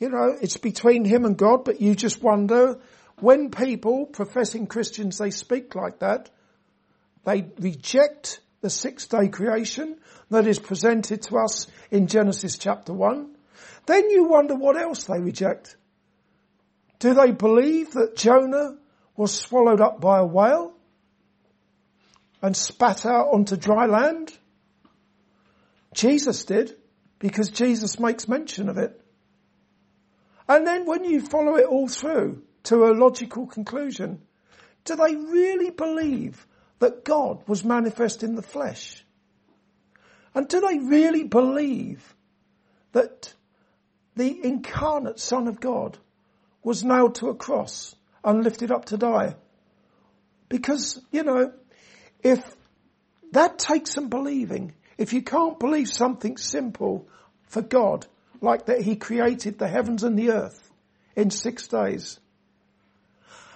You 0.00 0.08
know, 0.10 0.36
it's 0.42 0.56
between 0.56 1.04
him 1.04 1.24
and 1.24 1.36
God, 1.36 1.64
but 1.64 1.80
you 1.80 1.94
just 1.94 2.20
wonder 2.20 2.80
when 3.20 3.52
people, 3.52 4.06
professing 4.06 4.66
Christians, 4.66 5.18
they 5.18 5.30
speak 5.30 5.76
like 5.76 6.00
that, 6.00 6.30
they 7.22 7.46
reject 7.60 8.40
the 8.60 8.70
six 8.70 9.06
day 9.06 9.28
creation 9.28 9.98
that 10.30 10.48
is 10.48 10.58
presented 10.58 11.22
to 11.22 11.38
us 11.38 11.68
in 11.92 12.08
Genesis 12.08 12.58
chapter 12.58 12.92
1. 12.92 13.33
Then 13.86 14.10
you 14.10 14.24
wonder 14.24 14.54
what 14.54 14.76
else 14.76 15.04
they 15.04 15.20
reject. 15.20 15.76
Do 16.98 17.14
they 17.14 17.32
believe 17.32 17.92
that 17.92 18.16
Jonah 18.16 18.76
was 19.16 19.32
swallowed 19.32 19.80
up 19.80 20.00
by 20.00 20.18
a 20.20 20.26
whale 20.26 20.72
and 22.40 22.56
spat 22.56 23.04
out 23.04 23.28
onto 23.32 23.56
dry 23.56 23.86
land? 23.86 24.36
Jesus 25.92 26.44
did 26.44 26.76
because 27.18 27.50
Jesus 27.50 28.00
makes 28.00 28.26
mention 28.28 28.68
of 28.68 28.78
it. 28.78 29.00
And 30.48 30.66
then 30.66 30.86
when 30.86 31.04
you 31.04 31.20
follow 31.20 31.56
it 31.56 31.66
all 31.66 31.88
through 31.88 32.42
to 32.64 32.84
a 32.86 32.92
logical 32.92 33.46
conclusion, 33.46 34.22
do 34.84 34.96
they 34.96 35.14
really 35.14 35.70
believe 35.70 36.46
that 36.80 37.04
God 37.04 37.46
was 37.46 37.64
manifest 37.64 38.22
in 38.22 38.34
the 38.34 38.42
flesh? 38.42 39.04
And 40.34 40.48
do 40.48 40.60
they 40.60 40.78
really 40.80 41.24
believe 41.24 42.14
that 42.92 43.33
the 44.16 44.44
incarnate 44.44 45.18
Son 45.18 45.48
of 45.48 45.60
God 45.60 45.98
was 46.62 46.84
nailed 46.84 47.16
to 47.16 47.28
a 47.28 47.34
cross 47.34 47.94
and 48.22 48.44
lifted 48.44 48.70
up 48.70 48.86
to 48.86 48.96
die. 48.96 49.34
Because, 50.48 51.00
you 51.10 51.22
know, 51.22 51.52
if 52.22 52.40
that 53.32 53.58
takes 53.58 53.92
some 53.92 54.08
believing, 54.08 54.74
if 54.96 55.12
you 55.12 55.22
can't 55.22 55.58
believe 55.58 55.88
something 55.88 56.36
simple 56.36 57.08
for 57.46 57.62
God, 57.62 58.06
like 58.40 58.66
that 58.66 58.82
He 58.82 58.96
created 58.96 59.58
the 59.58 59.68
heavens 59.68 60.04
and 60.04 60.18
the 60.18 60.30
earth 60.30 60.70
in 61.16 61.30
six 61.30 61.66
days, 61.66 62.18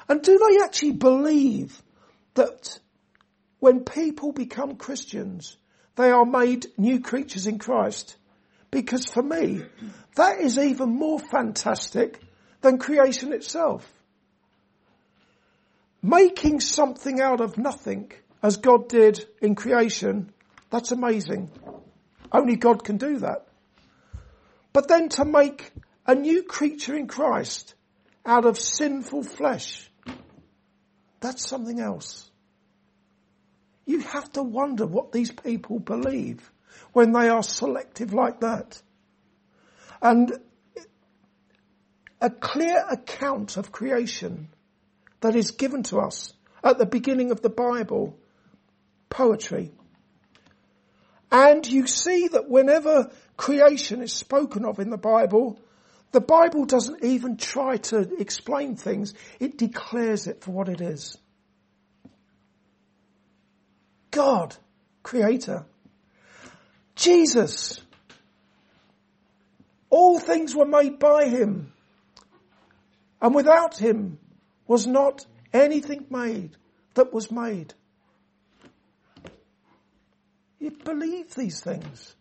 and 0.09 0.23
do 0.23 0.39
they 0.39 0.65
actually 0.65 0.93
believe 0.93 1.83
that 2.35 2.79
when 3.61 3.81
people 3.85 4.33
become 4.33 4.77
Christians, 4.77 5.57
they 5.97 6.11
are 6.11 6.25
made 6.25 6.67
new 6.79 7.01
creatures 7.01 7.47
in 7.47 7.59
Christ? 7.59 8.17
Because 8.71 9.07
for 9.07 9.23
me, 9.23 9.63
that 10.17 10.41
is 10.41 10.59
even 10.59 10.91
more 10.91 11.19
fantastic 11.19 12.21
than 12.61 12.79
creation 12.79 13.33
itself. 13.33 13.89
Making 16.03 16.61
something 16.61 17.21
out 17.21 17.41
of 17.41 17.57
nothing, 17.57 18.13
as 18.43 18.59
God 18.59 18.89
did 18.89 19.25
in 19.41 19.55
creation, 19.55 20.33
that's 20.71 20.93
amazing. 20.93 21.51
Only 22.31 22.57
God 22.57 22.85
can 22.85 22.99
do 22.99 23.19
that. 23.19 23.47
But 24.73 24.87
then 24.89 25.09
to 25.11 25.25
make 25.25 25.73
a 26.07 26.15
new 26.15 26.43
creature 26.43 26.95
in 26.95 27.07
Christ 27.09 27.75
out 28.27 28.45
of 28.45 28.59
sinful 28.59 29.23
flesh, 29.23 29.91
that's 31.21 31.47
something 31.49 31.81
else. 31.81 32.31
You 33.87 34.01
have 34.01 34.31
to 34.33 34.43
wonder 34.43 34.87
what 34.87 35.11
these 35.11 35.33
people 35.33 35.79
believe 35.79 36.49
when 36.93 37.13
they 37.13 37.29
are 37.29 37.43
selective 37.43 38.13
like 38.13 38.41
that. 38.41 38.81
And 40.01 40.33
a 42.21 42.31
clear 42.31 42.85
account 42.91 43.57
of 43.57 43.73
creation 43.73 44.49
that 45.21 45.35
is 45.37 45.53
given 45.53 45.83
to 45.85 45.99
us 46.01 46.33
at 46.65 46.79
the 46.79 46.87
beginning 46.87 47.31
of 47.31 47.41
the 47.43 47.49
Bible, 47.51 48.19
poetry. 49.09 49.73
And 51.31 51.65
you 51.67 51.87
see 51.87 52.29
that 52.29 52.49
whenever 52.49 53.11
creation 53.37 54.03
is 54.03 54.13
spoken 54.13 54.65
of 54.65 54.79
in 54.81 54.91
the 54.91 54.97
Bible, 54.97 55.61
the 56.11 56.21
Bible 56.21 56.65
doesn't 56.65 57.05
even 57.05 57.37
try 57.37 57.77
to 57.77 58.13
explain 58.19 58.77
things. 58.77 59.15
It 59.39 59.59
declares 59.59 60.27
it 60.27 60.43
for 60.43 60.51
what 60.53 60.69
it 60.69 60.81
is. 60.81 61.17
God, 64.11 64.57
creator. 65.03 65.65
Jesus. 66.99 67.81
All 69.89 70.19
things 70.19 70.55
were 70.55 70.67
made 70.67 70.99
by 70.99 71.27
him. 71.29 71.73
And 73.23 73.35
without 73.35 73.79
him 73.79 74.19
was 74.67 74.87
not 74.87 75.25
anything 75.53 76.07
made 76.11 76.57
that 76.95 77.13
was 77.13 77.31
made. 77.31 77.73
You 80.59 80.73
believe 80.73 81.35
these 81.37 81.61
things. 81.61 82.15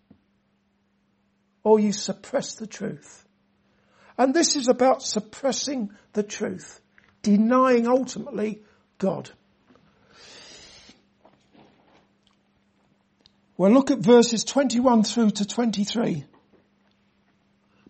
Or 1.64 1.80
you 1.80 1.92
suppress 1.92 2.56
the 2.56 2.68
truth. 2.68 3.26
And 4.18 4.32
this 4.34 4.56
is 4.56 4.68
about 4.68 5.04
suppressing 5.04 5.92
the 6.14 6.24
truth, 6.24 6.82
denying 7.24 7.88
ultimately 7.88 8.64
God. 9.00 9.32
Well, 13.58 13.72
look 13.72 13.90
at 13.90 13.98
verses 13.98 14.44
21 14.44 15.02
through 15.04 15.32
to 15.32 15.46
23. 15.46 16.26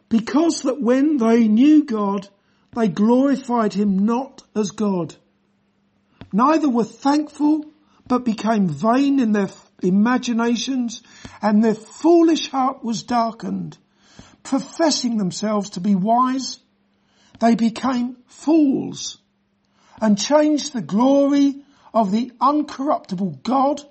Because 0.07 0.61
that 0.61 0.81
when 0.81 1.17
they 1.17 1.49
knew 1.49 1.83
God, 1.83 2.29
they 2.73 2.87
glorified 2.87 3.73
him 3.73 3.99
not 3.99 4.43
as 4.55 4.71
God. 4.71 5.15
Neither 6.31 6.69
were 6.69 6.85
thankful, 6.85 7.65
but 8.07 8.23
became 8.23 8.69
vain 8.69 9.19
in 9.19 9.33
their 9.33 9.49
imaginations, 9.83 11.01
and 11.41 11.61
their 11.61 11.75
foolish 11.75 12.49
heart 12.49 12.81
was 12.81 13.03
darkened. 13.03 13.77
Professing 14.43 15.17
themselves 15.17 15.71
to 15.71 15.81
be 15.81 15.95
wise, 15.95 16.59
they 17.41 17.55
became 17.55 18.15
fools, 18.27 19.17
and 19.99 20.17
changed 20.17 20.71
the 20.71 20.81
glory 20.81 21.61
of 21.93 22.11
the 22.13 22.31
uncorruptible 22.39 23.43
God 23.43 23.81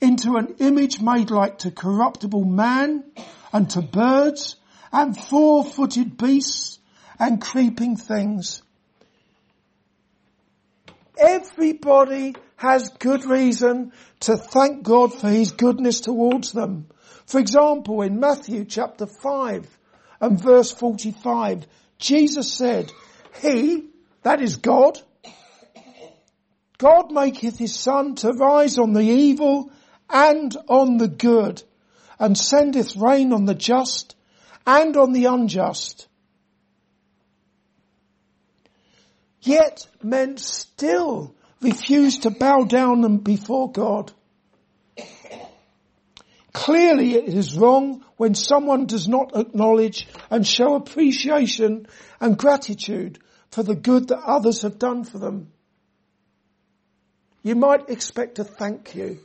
into 0.00 0.36
an 0.36 0.56
image 0.58 1.00
made 1.00 1.30
like 1.30 1.58
to 1.58 1.70
corruptible 1.70 2.44
man 2.44 3.02
and 3.52 3.70
to 3.70 3.80
birds 3.80 4.56
and 4.92 5.16
four-footed 5.18 6.16
beasts 6.16 6.78
and 7.18 7.40
creeping 7.40 7.96
things. 7.96 8.62
Everybody 11.18 12.34
has 12.56 12.90
good 12.98 13.24
reason 13.24 13.92
to 14.20 14.36
thank 14.36 14.82
God 14.82 15.14
for 15.18 15.28
his 15.28 15.52
goodness 15.52 16.00
towards 16.02 16.52
them. 16.52 16.88
For 17.26 17.38
example, 17.38 18.02
in 18.02 18.20
Matthew 18.20 18.64
chapter 18.64 19.06
5 19.06 19.78
and 20.20 20.40
verse 20.40 20.70
45, 20.72 21.66
Jesus 21.98 22.52
said, 22.52 22.92
He, 23.40 23.88
that 24.22 24.42
is 24.42 24.56
God, 24.58 24.98
God 26.78 27.10
maketh 27.10 27.56
his 27.58 27.74
sun 27.74 28.14
to 28.16 28.32
rise 28.32 28.78
on 28.78 28.92
the 28.92 29.00
evil 29.00 29.70
and 30.08 30.56
on 30.68 30.98
the 30.98 31.08
good, 31.08 31.62
and 32.18 32.36
sendeth 32.36 32.96
rain 32.96 33.32
on 33.32 33.44
the 33.44 33.54
just 33.54 34.14
and 34.66 34.96
on 34.96 35.12
the 35.12 35.26
unjust. 35.26 36.08
Yet 39.40 39.86
men 40.02 40.36
still 40.38 41.34
refuse 41.60 42.18
to 42.20 42.30
bow 42.30 42.62
down 42.64 43.18
before 43.18 43.70
God. 43.70 44.12
Clearly 46.52 47.14
it 47.14 47.26
is 47.28 47.56
wrong 47.56 48.02
when 48.16 48.34
someone 48.34 48.86
does 48.86 49.06
not 49.08 49.36
acknowledge 49.38 50.08
and 50.30 50.46
show 50.46 50.74
appreciation 50.74 51.86
and 52.18 52.38
gratitude 52.38 53.18
for 53.50 53.62
the 53.62 53.74
good 53.74 54.08
that 54.08 54.20
others 54.20 54.62
have 54.62 54.78
done 54.78 55.04
for 55.04 55.18
them. 55.18 55.52
You 57.42 57.54
might 57.56 57.90
expect 57.90 58.38
a 58.38 58.44
thank 58.44 58.94
you. 58.94 59.18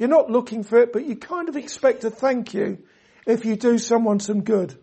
You're 0.00 0.08
not 0.08 0.30
looking 0.30 0.62
for 0.64 0.78
it, 0.78 0.94
but 0.94 1.04
you 1.04 1.14
kind 1.14 1.50
of 1.50 1.56
expect 1.56 2.04
a 2.04 2.10
thank 2.10 2.54
you 2.54 2.78
if 3.26 3.44
you 3.44 3.54
do 3.54 3.76
someone 3.76 4.18
some 4.18 4.40
good. 4.44 4.74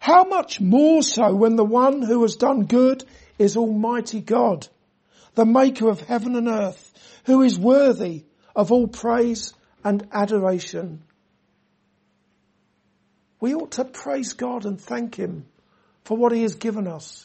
How 0.00 0.24
much 0.24 0.60
more 0.60 1.04
so 1.04 1.32
when 1.36 1.54
the 1.54 1.64
one 1.64 2.02
who 2.02 2.22
has 2.22 2.34
done 2.34 2.64
good 2.64 3.04
is 3.38 3.56
Almighty 3.56 4.20
God, 4.20 4.66
the 5.36 5.46
maker 5.46 5.88
of 5.88 6.00
heaven 6.00 6.34
and 6.34 6.48
earth, 6.48 6.92
who 7.26 7.42
is 7.42 7.56
worthy 7.60 8.24
of 8.56 8.72
all 8.72 8.88
praise 8.88 9.54
and 9.84 10.04
adoration. 10.10 11.04
We 13.40 13.54
ought 13.54 13.70
to 13.72 13.84
praise 13.84 14.32
God 14.32 14.66
and 14.66 14.80
thank 14.80 15.14
Him 15.14 15.46
for 16.02 16.16
what 16.16 16.32
He 16.32 16.42
has 16.42 16.56
given 16.56 16.88
us. 16.88 17.24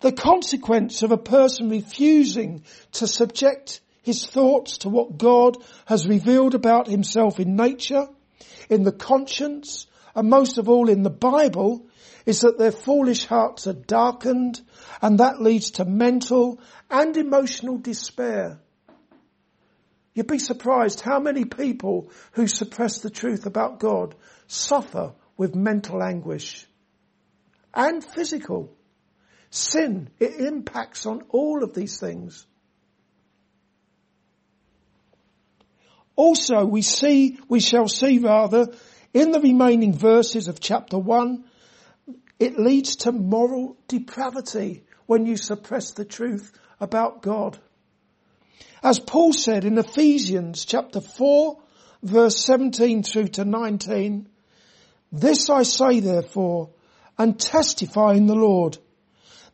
The 0.00 0.12
consequence 0.12 1.02
of 1.02 1.10
a 1.12 1.16
person 1.18 1.70
refusing 1.70 2.64
to 2.92 3.06
subject 3.06 3.80
his 4.02 4.26
thoughts 4.26 4.78
to 4.78 4.88
what 4.90 5.16
God 5.16 5.56
has 5.86 6.06
revealed 6.06 6.54
about 6.54 6.86
himself 6.86 7.40
in 7.40 7.56
nature, 7.56 8.08
in 8.68 8.82
the 8.82 8.92
conscience, 8.92 9.86
and 10.14 10.28
most 10.28 10.58
of 10.58 10.68
all 10.68 10.88
in 10.90 11.02
the 11.02 11.10
Bible, 11.10 11.86
is 12.26 12.42
that 12.42 12.58
their 12.58 12.72
foolish 12.72 13.26
hearts 13.26 13.66
are 13.66 13.72
darkened 13.72 14.60
and 15.00 15.18
that 15.18 15.40
leads 15.40 15.70
to 15.72 15.84
mental 15.84 16.60
and 16.90 17.16
emotional 17.16 17.78
despair. 17.78 18.60
You'd 20.12 20.26
be 20.26 20.38
surprised 20.38 21.00
how 21.00 21.20
many 21.20 21.44
people 21.44 22.10
who 22.32 22.46
suppress 22.48 22.98
the 23.00 23.10
truth 23.10 23.44
about 23.46 23.80
God 23.80 24.14
suffer 24.46 25.12
with 25.36 25.54
mental 25.54 26.02
anguish 26.02 26.66
and 27.74 28.04
physical 28.04 28.75
sin. 29.50 30.08
It 30.20 30.34
impacts 30.40 31.06
on 31.06 31.22
all 31.30 31.62
of 31.62 31.74
these 31.74 31.98
things. 31.98 32.46
Also, 36.14 36.64
we 36.64 36.82
see, 36.82 37.38
we 37.48 37.60
shall 37.60 37.88
see 37.88 38.18
rather, 38.18 38.68
in 39.12 39.32
the 39.32 39.40
remaining 39.40 39.92
verses 39.96 40.48
of 40.48 40.60
chapter 40.60 40.98
one, 40.98 41.44
it 42.38 42.58
leads 42.58 42.96
to 42.96 43.12
moral 43.12 43.76
depravity 43.88 44.82
when 45.06 45.26
you 45.26 45.36
suppress 45.36 45.92
the 45.92 46.04
truth 46.04 46.58
about 46.80 47.22
God. 47.22 47.58
As 48.82 48.98
Paul 48.98 49.32
said 49.32 49.64
in 49.64 49.78
Ephesians 49.78 50.64
chapter 50.64 51.00
4 51.00 51.58
verse 52.02 52.38
17 52.44 53.02
through 53.02 53.28
to 53.28 53.44
19, 53.44 54.28
this 55.12 55.48
I 55.48 55.62
say 55.62 56.00
therefore 56.00 56.70
and 57.16 57.40
testify 57.40 58.12
in 58.14 58.26
the 58.26 58.34
Lord 58.34 58.76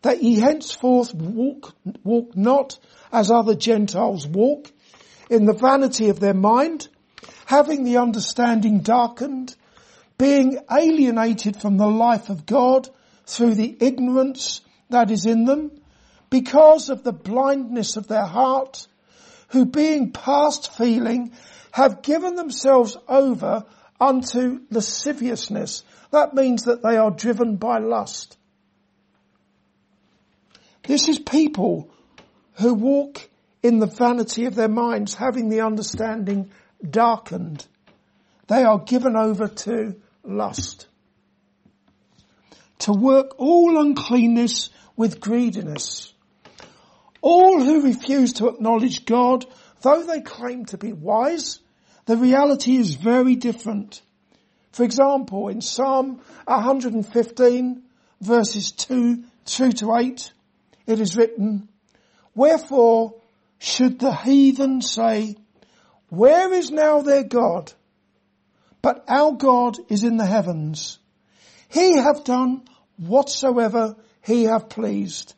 that 0.02 0.22
ye 0.22 0.38
henceforth 0.40 1.14
walk, 1.14 1.74
walk 2.04 2.36
not 2.36 2.78
as 3.12 3.30
other 3.30 3.54
Gentiles 3.54 4.26
walk 4.26 4.70
in 5.30 5.44
the 5.44 5.52
vanity 5.54 6.08
of 6.08 6.20
their 6.20 6.34
mind, 6.34 6.88
having 7.46 7.84
the 7.84 7.96
understanding 7.98 8.80
darkened, 8.80 9.54
being 10.18 10.58
alienated 10.70 11.56
from 11.56 11.76
the 11.76 11.86
life 11.86 12.28
of 12.30 12.46
God 12.46 12.88
through 13.26 13.54
the 13.54 13.76
ignorance 13.80 14.60
that 14.90 15.10
is 15.10 15.24
in 15.24 15.44
them, 15.44 15.70
because 16.30 16.88
of 16.88 17.04
the 17.04 17.12
blindness 17.12 17.96
of 17.96 18.08
their 18.08 18.26
heart, 18.26 18.86
who 19.48 19.64
being 19.66 20.10
past 20.10 20.72
feeling 20.76 21.30
have 21.70 22.02
given 22.02 22.34
themselves 22.34 22.96
over 23.08 23.64
unto 24.00 24.60
lasciviousness. 24.70 25.82
That 26.10 26.34
means 26.34 26.64
that 26.64 26.82
they 26.82 26.96
are 26.96 27.10
driven 27.10 27.56
by 27.56 27.78
lust. 27.78 28.36
This 30.86 31.08
is 31.08 31.18
people 31.20 31.88
who 32.54 32.74
walk 32.74 33.28
in 33.62 33.78
the 33.78 33.86
vanity 33.86 34.46
of 34.46 34.54
their 34.56 34.68
minds, 34.68 35.14
having 35.14 35.48
the 35.48 35.60
understanding 35.60 36.50
darkened. 36.88 37.66
They 38.48 38.64
are 38.64 38.80
given 38.80 39.14
over 39.16 39.46
to 39.46 39.94
lust. 40.24 40.86
To 42.80 42.92
work 42.92 43.34
all 43.38 43.80
uncleanness 43.80 44.70
with 44.96 45.20
greediness. 45.20 46.12
All 47.20 47.62
who 47.62 47.82
refuse 47.82 48.32
to 48.34 48.48
acknowledge 48.48 49.04
God, 49.04 49.46
though 49.82 50.02
they 50.02 50.20
claim 50.20 50.64
to 50.66 50.78
be 50.78 50.92
wise, 50.92 51.60
the 52.06 52.16
reality 52.16 52.76
is 52.76 52.96
very 52.96 53.36
different. 53.36 54.02
For 54.72 54.82
example, 54.82 55.46
in 55.48 55.60
Psalm 55.60 56.20
115 56.46 57.82
verses 58.20 58.72
2 58.72 59.22
through 59.46 59.72
to 59.72 59.94
8, 59.96 60.32
it 60.86 61.00
is 61.00 61.16
written, 61.16 61.68
Wherefore 62.34 63.14
should 63.58 63.98
the 64.00 64.14
heathen 64.14 64.80
say, 64.80 65.36
Where 66.08 66.52
is 66.52 66.70
now 66.70 67.02
their 67.02 67.24
God? 67.24 67.72
But 68.80 69.04
our 69.08 69.32
God 69.32 69.78
is 69.88 70.02
in 70.02 70.16
the 70.16 70.26
heavens. 70.26 70.98
He 71.68 71.94
hath 71.96 72.24
done 72.24 72.64
whatsoever 72.98 73.96
he 74.24 74.44
hath 74.44 74.68
pleased. 74.68 75.34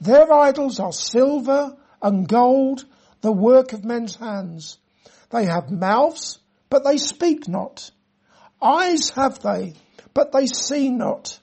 Their 0.00 0.32
idols 0.32 0.78
are 0.78 0.92
silver 0.92 1.76
and 2.00 2.28
gold, 2.28 2.84
the 3.22 3.32
work 3.32 3.72
of 3.72 3.84
men's 3.84 4.14
hands. 4.16 4.78
They 5.30 5.46
have 5.46 5.70
mouths, 5.70 6.38
but 6.70 6.84
they 6.84 6.98
speak 6.98 7.48
not. 7.48 7.90
Eyes 8.62 9.10
have 9.10 9.40
they, 9.40 9.74
but 10.14 10.30
they 10.32 10.46
see 10.46 10.88
not. 10.90 11.40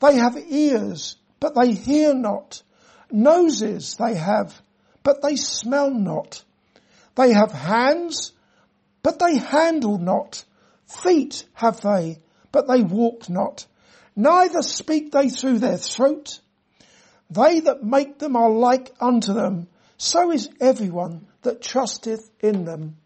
They 0.00 0.16
have 0.16 0.36
ears, 0.48 1.16
but 1.40 1.54
they 1.54 1.72
hear 1.72 2.14
not. 2.14 2.62
Noses 3.10 3.96
they 3.96 4.14
have, 4.14 4.60
but 5.02 5.22
they 5.22 5.36
smell 5.36 5.90
not. 5.90 6.42
They 7.14 7.32
have 7.32 7.52
hands, 7.52 8.32
but 9.02 9.18
they 9.18 9.36
handle 9.36 9.98
not. 9.98 10.44
Feet 10.86 11.46
have 11.54 11.80
they, 11.80 12.18
but 12.50 12.66
they 12.66 12.82
walk 12.82 13.28
not. 13.28 13.66
Neither 14.16 14.62
speak 14.62 15.12
they 15.12 15.28
through 15.28 15.58
their 15.58 15.76
throat. 15.76 16.40
They 17.30 17.60
that 17.60 17.82
make 17.82 18.18
them 18.18 18.36
are 18.36 18.50
like 18.50 18.92
unto 19.00 19.32
them. 19.32 19.68
So 19.96 20.30
is 20.32 20.48
everyone 20.60 21.26
that 21.42 21.62
trusteth 21.62 22.30
in 22.40 22.64
them. 22.64 22.96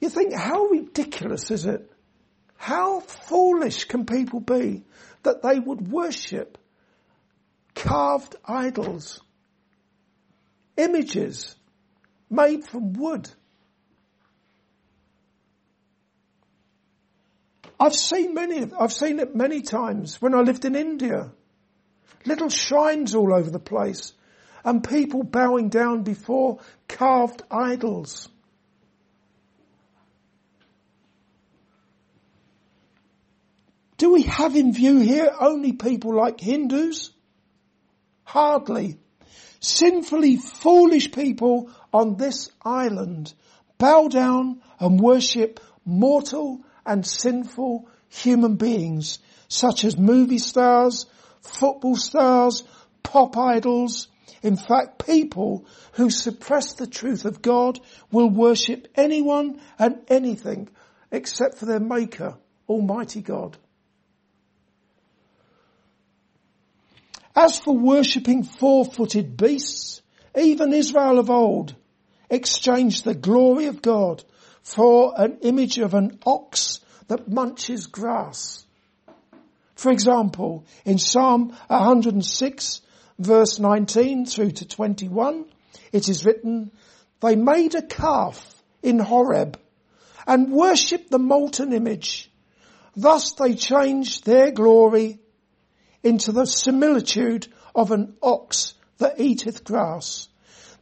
You 0.00 0.08
think, 0.08 0.32
how 0.32 0.64
ridiculous 0.66 1.50
is 1.50 1.66
it? 1.66 1.90
How 2.56 3.00
foolish 3.00 3.84
can 3.84 4.06
people 4.06 4.40
be 4.40 4.84
that 5.22 5.42
they 5.42 5.58
would 5.58 5.88
worship 5.90 6.58
carved 7.74 8.36
idols, 8.44 9.20
images 10.76 11.54
made 12.28 12.64
from 12.66 12.92
wood. 12.94 13.28
I've 17.78 17.94
seen 17.94 18.34
many, 18.34 18.70
I've 18.78 18.92
seen 18.92 19.20
it 19.20 19.34
many 19.34 19.62
times 19.62 20.20
when 20.20 20.34
I 20.34 20.40
lived 20.40 20.64
in 20.64 20.74
India. 20.74 21.30
Little 22.26 22.50
shrines 22.50 23.14
all 23.14 23.32
over 23.32 23.48
the 23.48 23.58
place 23.58 24.12
and 24.64 24.86
people 24.86 25.22
bowing 25.22 25.70
down 25.70 26.02
before 26.02 26.58
carved 26.88 27.42
idols. 27.50 28.28
Do 34.00 34.10
we 34.14 34.22
have 34.22 34.56
in 34.56 34.72
view 34.72 34.98
here 35.00 35.30
only 35.38 35.74
people 35.74 36.14
like 36.14 36.40
Hindus? 36.40 37.10
Hardly. 38.24 38.96
Sinfully 39.60 40.38
foolish 40.38 41.12
people 41.12 41.70
on 41.92 42.16
this 42.16 42.50
island 42.64 43.34
bow 43.76 44.08
down 44.08 44.62
and 44.78 44.98
worship 44.98 45.60
mortal 45.84 46.62
and 46.86 47.06
sinful 47.06 47.90
human 48.08 48.54
beings 48.56 49.18
such 49.48 49.84
as 49.84 49.98
movie 49.98 50.38
stars, 50.38 51.04
football 51.42 51.94
stars, 51.96 52.64
pop 53.02 53.36
idols. 53.36 54.08
In 54.42 54.56
fact, 54.56 55.04
people 55.04 55.66
who 55.92 56.08
suppress 56.08 56.72
the 56.72 56.86
truth 56.86 57.26
of 57.26 57.42
God 57.42 57.78
will 58.10 58.30
worship 58.30 58.88
anyone 58.94 59.60
and 59.78 60.00
anything 60.08 60.70
except 61.12 61.58
for 61.58 61.66
their 61.66 61.80
maker, 61.80 62.38
Almighty 62.66 63.20
God. 63.20 63.58
As 67.36 67.58
for 67.58 67.74
worshipping 67.76 68.42
four-footed 68.42 69.36
beasts, 69.36 70.02
even 70.38 70.72
Israel 70.72 71.18
of 71.18 71.30
old 71.30 71.74
exchanged 72.28 73.04
the 73.04 73.14
glory 73.14 73.66
of 73.66 73.82
God 73.82 74.24
for 74.62 75.14
an 75.16 75.38
image 75.42 75.78
of 75.78 75.94
an 75.94 76.18
ox 76.26 76.80
that 77.08 77.28
munches 77.28 77.86
grass. 77.86 78.64
For 79.74 79.90
example, 79.90 80.64
in 80.84 80.98
Psalm 80.98 81.56
106 81.68 82.80
verse 83.18 83.58
19 83.58 84.26
through 84.26 84.52
to 84.52 84.66
21, 84.66 85.44
it 85.92 86.08
is 86.08 86.24
written, 86.24 86.70
they 87.20 87.36
made 87.36 87.74
a 87.74 87.82
calf 87.82 88.62
in 88.82 88.98
Horeb 88.98 89.58
and 90.26 90.52
worshipped 90.52 91.10
the 91.10 91.18
molten 91.18 91.72
image. 91.72 92.30
Thus 92.96 93.32
they 93.32 93.54
changed 93.54 94.26
their 94.26 94.50
glory 94.50 95.20
into 96.02 96.32
the 96.32 96.46
similitude 96.46 97.46
of 97.74 97.90
an 97.90 98.14
ox 98.22 98.74
that 98.98 99.20
eateth 99.20 99.64
grass. 99.64 100.28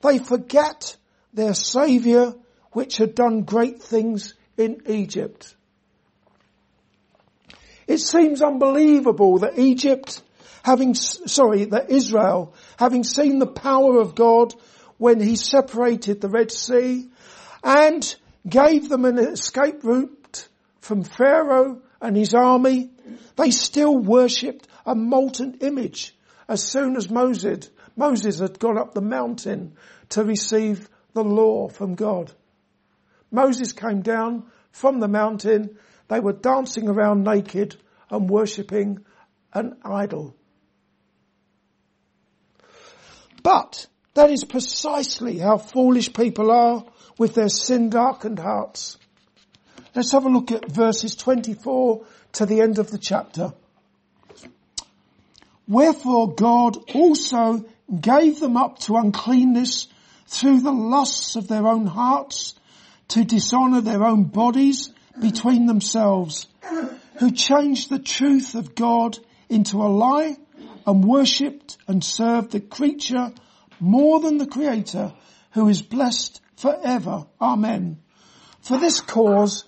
They 0.02 0.18
forget 0.18 0.96
their 1.34 1.54
saviour 1.54 2.34
which 2.72 2.96
had 2.98 3.14
done 3.14 3.42
great 3.42 3.82
things 3.82 4.34
in 4.56 4.82
Egypt. 4.88 5.54
It 7.86 7.98
seems 7.98 8.42
unbelievable 8.42 9.38
that 9.38 9.58
Egypt 9.58 10.22
having, 10.62 10.94
sorry, 10.94 11.64
that 11.66 11.90
Israel 11.90 12.54
having 12.78 13.02
seen 13.02 13.38
the 13.38 13.46
power 13.46 14.00
of 14.00 14.14
God 14.14 14.54
when 14.98 15.20
he 15.20 15.36
separated 15.36 16.20
the 16.20 16.28
Red 16.28 16.50
Sea 16.52 17.08
and 17.64 18.14
gave 18.48 18.88
them 18.88 19.04
an 19.04 19.18
escape 19.18 19.82
route 19.84 20.48
from 20.80 21.02
Pharaoh 21.02 21.80
and 22.00 22.16
his 22.16 22.34
army, 22.34 22.90
they 23.36 23.50
still 23.50 23.96
worshipped 23.96 24.68
a 24.88 24.94
molten 24.94 25.58
image. 25.60 26.16
As 26.48 26.62
soon 26.62 26.96
as 26.96 27.10
Moses, 27.10 27.68
Moses 27.94 28.38
had 28.40 28.58
gone 28.58 28.78
up 28.78 28.94
the 28.94 29.02
mountain 29.02 29.74
to 30.08 30.24
receive 30.24 30.88
the 31.12 31.22
law 31.22 31.68
from 31.68 31.94
God. 31.94 32.32
Moses 33.30 33.74
came 33.74 34.00
down 34.00 34.44
from 34.72 34.98
the 34.98 35.08
mountain. 35.08 35.76
They 36.08 36.20
were 36.20 36.32
dancing 36.32 36.88
around 36.88 37.22
naked 37.22 37.76
and 38.10 38.30
worshipping 38.30 39.04
an 39.52 39.76
idol. 39.84 40.34
But 43.42 43.86
that 44.14 44.30
is 44.30 44.44
precisely 44.44 45.38
how 45.38 45.58
foolish 45.58 46.14
people 46.14 46.50
are 46.50 46.82
with 47.18 47.34
their 47.34 47.50
sin 47.50 47.90
darkened 47.90 48.38
hearts. 48.38 48.96
Let's 49.94 50.12
have 50.12 50.24
a 50.24 50.30
look 50.30 50.50
at 50.50 50.66
verses 50.70 51.14
24 51.14 52.04
to 52.34 52.46
the 52.46 52.62
end 52.62 52.78
of 52.78 52.90
the 52.90 52.98
chapter. 52.98 53.52
Wherefore 55.68 56.32
God 56.34 56.78
also 56.94 57.62
gave 58.00 58.40
them 58.40 58.56
up 58.56 58.78
to 58.80 58.96
uncleanness 58.96 59.86
through 60.26 60.60
the 60.60 60.72
lusts 60.72 61.36
of 61.36 61.46
their 61.46 61.66
own 61.68 61.86
hearts 61.86 62.54
to 63.08 63.22
dishonor 63.24 63.82
their 63.82 64.02
own 64.02 64.24
bodies 64.24 64.90
between 65.20 65.66
themselves, 65.66 66.46
who 67.18 67.30
changed 67.30 67.90
the 67.90 67.98
truth 67.98 68.54
of 68.54 68.74
God 68.74 69.18
into 69.50 69.82
a 69.82 69.88
lie 69.88 70.36
and 70.86 71.04
worshipped 71.04 71.76
and 71.86 72.02
served 72.02 72.52
the 72.52 72.60
creature 72.60 73.32
more 73.78 74.20
than 74.20 74.38
the 74.38 74.46
creator 74.46 75.12
who 75.52 75.68
is 75.68 75.82
blessed 75.82 76.40
forever. 76.56 77.26
Amen. 77.42 77.98
For 78.62 78.78
this 78.78 79.00
cause, 79.02 79.64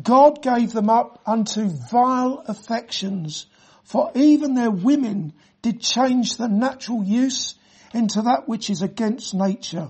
God 0.00 0.42
gave 0.42 0.72
them 0.72 0.90
up 0.90 1.20
unto 1.26 1.68
vile 1.68 2.42
affections 2.48 3.46
for 3.86 4.10
even 4.16 4.54
their 4.54 4.70
women 4.70 5.32
did 5.62 5.80
change 5.80 6.36
the 6.36 6.48
natural 6.48 7.04
use 7.04 7.54
into 7.94 8.22
that 8.22 8.46
which 8.48 8.68
is 8.68 8.82
against 8.82 9.32
nature. 9.32 9.88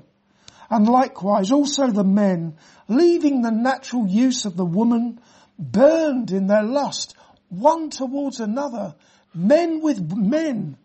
And 0.69 0.87
likewise 0.87 1.51
also 1.51 1.87
the 1.89 2.05
men, 2.05 2.57
leaving 2.89 3.41
the 3.41 3.51
natural 3.51 4.07
use 4.07 4.45
of 4.45 4.55
the 4.55 4.67
woman, 4.67 5.19
burned 5.59 6.31
in 6.31 6.47
their 6.47 6.63
lust 6.63 7.15
one 7.49 7.89
towards 7.89 8.39
another, 8.39 8.95
men 9.35 9.81
with 9.81 10.13
men, 10.15 10.77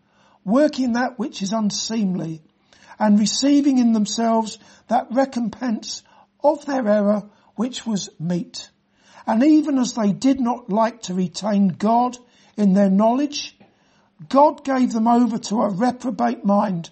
working 0.44 0.92
that 0.92 1.18
which 1.18 1.42
is 1.42 1.52
unseemly, 1.52 2.40
and 2.98 3.18
receiving 3.18 3.76
in 3.78 3.92
themselves 3.92 4.58
that 4.88 5.08
recompense 5.10 6.02
of 6.42 6.64
their 6.64 6.88
error 6.88 7.28
which 7.56 7.86
was 7.86 8.08
meet. 8.18 8.70
And 9.26 9.42
even 9.44 9.76
as 9.78 9.92
they 9.94 10.12
did 10.12 10.40
not 10.40 10.70
like 10.70 11.02
to 11.02 11.14
retain 11.14 11.68
God 11.68 12.16
in 12.56 12.74
their 12.74 12.90
knowledge, 12.90 13.56
God 14.28 14.64
gave 14.64 14.92
them 14.92 15.08
over 15.08 15.38
to 15.38 15.62
a 15.62 15.68
reprobate 15.70 16.44
mind 16.44 16.90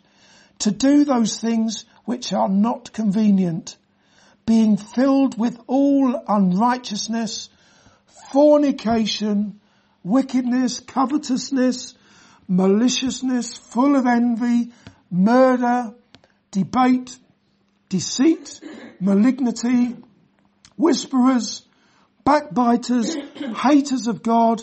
to 0.61 0.71
do 0.71 1.05
those 1.05 1.41
things 1.41 1.85
which 2.05 2.33
are 2.33 2.49
not 2.49 2.93
convenient, 2.93 3.77
being 4.47 4.77
filled 4.77 5.39
with 5.39 5.59
all 5.67 6.21
unrighteousness, 6.27 7.49
fornication, 8.33 9.61
wickedness, 10.03 10.81
covetousness, 10.81 11.95
maliciousness, 12.49 13.57
full 13.57 13.97
of 13.97 14.07
envy, 14.07 14.73
murder, 15.11 15.95
debate, 16.51 17.17
deceit, 17.89 18.61
malignity, 18.99 19.97
whisperers, 20.77 21.65
backbiters, 22.25 23.17
haters 23.57 24.09
of 24.09 24.23
God, 24.23 24.63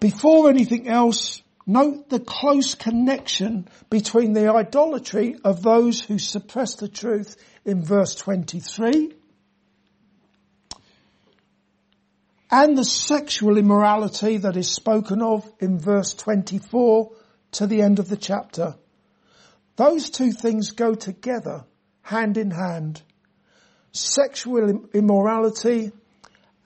Before 0.00 0.48
anything 0.48 0.88
else, 0.88 1.42
note 1.66 2.08
the 2.08 2.20
close 2.20 2.74
connection 2.74 3.68
between 3.90 4.32
the 4.32 4.52
idolatry 4.52 5.36
of 5.42 5.62
those 5.62 6.00
who 6.02 6.18
suppress 6.18 6.76
the 6.76 6.88
truth 6.88 7.36
in 7.64 7.84
verse 7.84 8.14
23 8.14 9.12
and 12.50 12.78
the 12.78 12.84
sexual 12.84 13.58
immorality 13.58 14.38
that 14.38 14.56
is 14.56 14.70
spoken 14.70 15.20
of 15.20 15.50
in 15.58 15.78
verse 15.78 16.14
24 16.14 17.10
to 17.52 17.66
the 17.66 17.82
end 17.82 17.98
of 17.98 18.08
the 18.08 18.16
chapter. 18.16 18.74
Those 19.76 20.08
two 20.10 20.32
things 20.32 20.70
go 20.70 20.94
together 20.94 21.64
hand 22.02 22.38
in 22.38 22.52
hand. 22.52 23.02
Sexual 23.92 24.88
immorality 24.94 25.92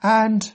and 0.01 0.53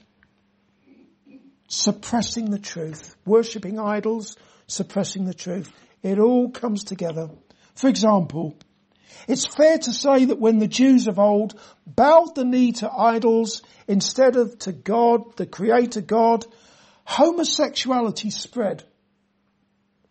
suppressing 1.69 2.49
the 2.49 2.59
truth, 2.59 3.15
worshipping 3.25 3.79
idols, 3.79 4.35
suppressing 4.67 5.23
the 5.25 5.33
truth. 5.33 5.71
It 6.03 6.19
all 6.19 6.49
comes 6.49 6.83
together. 6.83 7.29
For 7.75 7.87
example, 7.87 8.57
it's 9.27 9.45
fair 9.45 9.77
to 9.77 9.91
say 9.93 10.25
that 10.25 10.39
when 10.39 10.57
the 10.57 10.67
Jews 10.67 11.07
of 11.07 11.19
old 11.19 11.57
bowed 11.85 12.33
the 12.35 12.43
knee 12.43 12.73
to 12.73 12.91
idols 12.91 13.61
instead 13.87 14.35
of 14.35 14.57
to 14.59 14.71
God, 14.71 15.37
the 15.37 15.45
creator 15.45 16.01
God, 16.01 16.45
homosexuality 17.05 18.31
spread. 18.31 18.83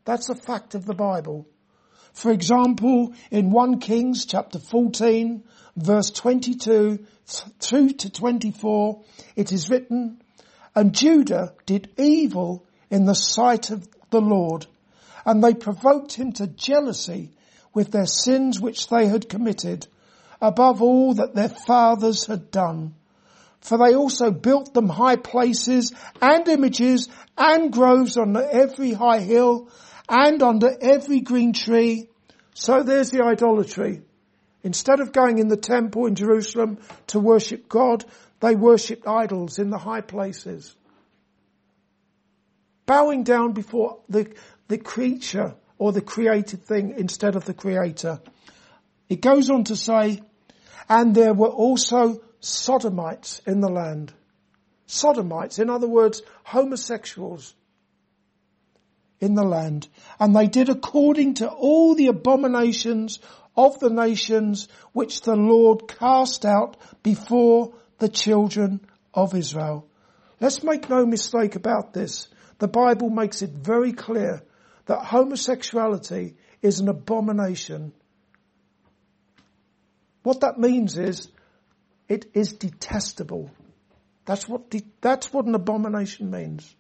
That's 0.05 0.31
a 0.31 0.35
fact 0.35 0.75
of 0.75 0.87
the 0.87 0.95
Bible. 0.95 1.47
For 2.13 2.31
example, 2.31 3.15
in 3.31 3.51
1 3.51 3.81
Kings 3.81 4.27
chapter 4.27 4.59
14 4.59 5.43
verse 5.77 6.11
22 6.11 7.05
through 7.61 7.91
to 7.91 8.11
24, 8.11 9.03
it 9.37 9.53
is 9.53 9.69
written, 9.71 10.21
and 10.75 10.95
Judah 10.95 11.55
did 11.67 11.91
evil 11.99 12.65
in 12.91 13.05
the 13.05 13.15
sight 13.15 13.71
of 13.71 13.89
the 14.11 14.21
Lord, 14.21 14.67
and 15.25 15.43
they 15.43 15.55
provoked 15.55 16.13
him 16.15 16.33
to 16.33 16.47
jealousy 16.47 17.33
with 17.75 17.91
their 17.91 18.07
sins 18.07 18.61
which 18.61 18.89
they 18.89 19.07
had 19.07 19.29
committed, 19.29 19.87
above 20.41 20.81
all 20.81 21.15
that 21.15 21.35
their 21.35 21.49
fathers 21.51 22.27
had 22.27 22.51
done. 22.51 22.95
For 23.61 23.77
they 23.77 23.95
also 23.95 24.31
built 24.31 24.73
them 24.73 24.89
high 24.89 25.17
places 25.17 25.93
and 26.23 26.47
images 26.49 27.09
and 27.37 27.73
groves 27.73 28.17
on 28.17 28.37
every 28.37 28.93
high 28.93 29.21
hill 29.21 29.69
and 30.09 30.43
under 30.43 30.75
every 30.81 31.21
green 31.21 31.53
tree. 31.53 32.09
So 32.55 32.83
there's 32.83 33.11
the 33.11 33.23
idolatry. 33.25 34.03
Instead 34.63 35.01
of 35.01 35.13
going 35.13 35.39
in 35.39 35.49
the 35.49 35.57
temple 35.57 36.07
in 36.07 36.15
Jerusalem 36.15 36.79
to 37.09 37.19
worship 37.21 37.69
God, 37.69 38.05
they 38.41 38.55
worshipped 38.55 39.07
idols 39.07 39.59
in 39.59 39.71
the 39.71 39.79
high 39.79 40.01
places. 40.01 40.75
Bowing 42.87 43.23
down 43.23 43.53
before 43.53 43.99
the, 44.09 44.33
the 44.69 44.79
creature 44.79 45.55
or 45.79 45.93
the 45.93 46.01
created 46.01 46.65
thing 46.65 46.95
instead 46.97 47.37
of 47.37 47.45
the 47.45 47.55
creator. 47.55 48.21
It 49.09 49.21
goes 49.21 49.51
on 49.51 49.65
to 49.65 49.77
say, 49.77 50.23
and 50.89 51.15
there 51.15 51.35
were 51.35 51.49
also 51.49 52.23
sodomites 52.41 53.41
in 53.47 53.61
the 53.61 53.69
land. 53.69 54.13
Sodomites, 54.87 55.59
in 55.59 55.69
other 55.69 55.89
words, 55.89 56.23
homosexuals 56.45 57.55
in 59.21 59.35
the 59.35 59.45
land. 59.45 59.89
And 60.19 60.35
they 60.35 60.47
did 60.47 60.69
according 60.69 61.35
to 61.35 61.49
all 61.49 61.95
the 61.95 62.07
abominations 62.07 63.19
of 63.57 63.79
the 63.81 63.91
nations 63.91 64.69
which 64.93 65.23
the 65.23 65.37
Lord 65.37 65.89
cast 65.89 66.47
out 66.47 66.77
before 67.03 67.75
the 67.99 68.09
children 68.09 68.81
of 69.13 69.35
Israel. 69.35 69.87
Let's 70.41 70.63
make 70.63 70.89
no 70.89 71.05
mistake 71.05 71.57
about 71.57 71.93
this. 71.93 72.29
The 72.59 72.69
Bible 72.69 73.11
makes 73.11 73.43
it 73.43 73.51
very 73.51 73.93
clear 73.93 74.43
that 74.87 75.05
homosexuality 75.05 76.35
is 76.63 76.81
an 76.81 76.89
abomination. 76.89 77.93
What 80.23 80.41
that 80.41 80.59
means 80.59 80.97
is 80.97 81.29
it 82.09 82.27
is 82.35 82.53
detestable. 82.55 83.51
That's 84.25 84.49
what, 84.49 84.71
de- 84.71 84.87
that's 85.01 85.33
what 85.33 85.47
an 85.47 85.55
abomination 85.55 86.31
means. 86.31 86.75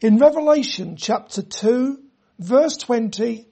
In 0.00 0.18
Revelation 0.18 0.96
chapter 0.96 1.40
2, 1.42 1.98
verse 2.38 2.76
20 2.76 3.48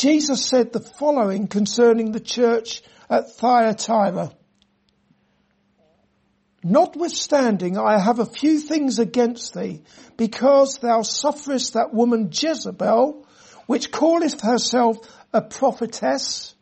Jesus 0.00 0.46
said 0.46 0.72
the 0.72 0.80
following 0.80 1.46
concerning 1.46 2.12
the 2.12 2.20
church 2.20 2.80
at 3.10 3.32
Thyatira. 3.32 4.32
Notwithstanding, 6.64 7.76
I 7.76 7.98
have 7.98 8.18
a 8.18 8.24
few 8.24 8.60
things 8.60 8.98
against 8.98 9.52
thee, 9.52 9.82
because 10.16 10.78
thou 10.78 11.02
sufferest 11.02 11.74
that 11.74 11.92
woman 11.92 12.30
Jezebel, 12.32 13.26
which 13.66 13.92
calleth 13.92 14.40
herself 14.40 14.96
a 15.34 15.42
prophetess, 15.42 16.54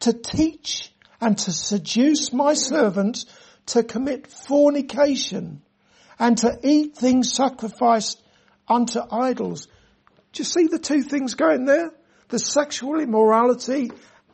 to 0.00 0.14
teach 0.14 0.90
and 1.20 1.36
to 1.36 1.52
seduce 1.52 2.32
my 2.32 2.54
servants 2.54 3.26
to 3.66 3.82
commit 3.82 4.28
fornication 4.28 5.60
and 6.18 6.38
to 6.38 6.58
eat 6.62 6.96
things 6.96 7.34
sacrificed 7.34 8.18
unto 8.66 9.00
idols. 9.12 9.66
Do 10.32 10.40
you 10.40 10.44
see 10.44 10.68
the 10.68 10.78
two 10.78 11.02
things 11.02 11.34
going 11.34 11.66
there? 11.66 11.92
the 12.28 12.38
sexual 12.38 13.00
immorality 13.00 13.90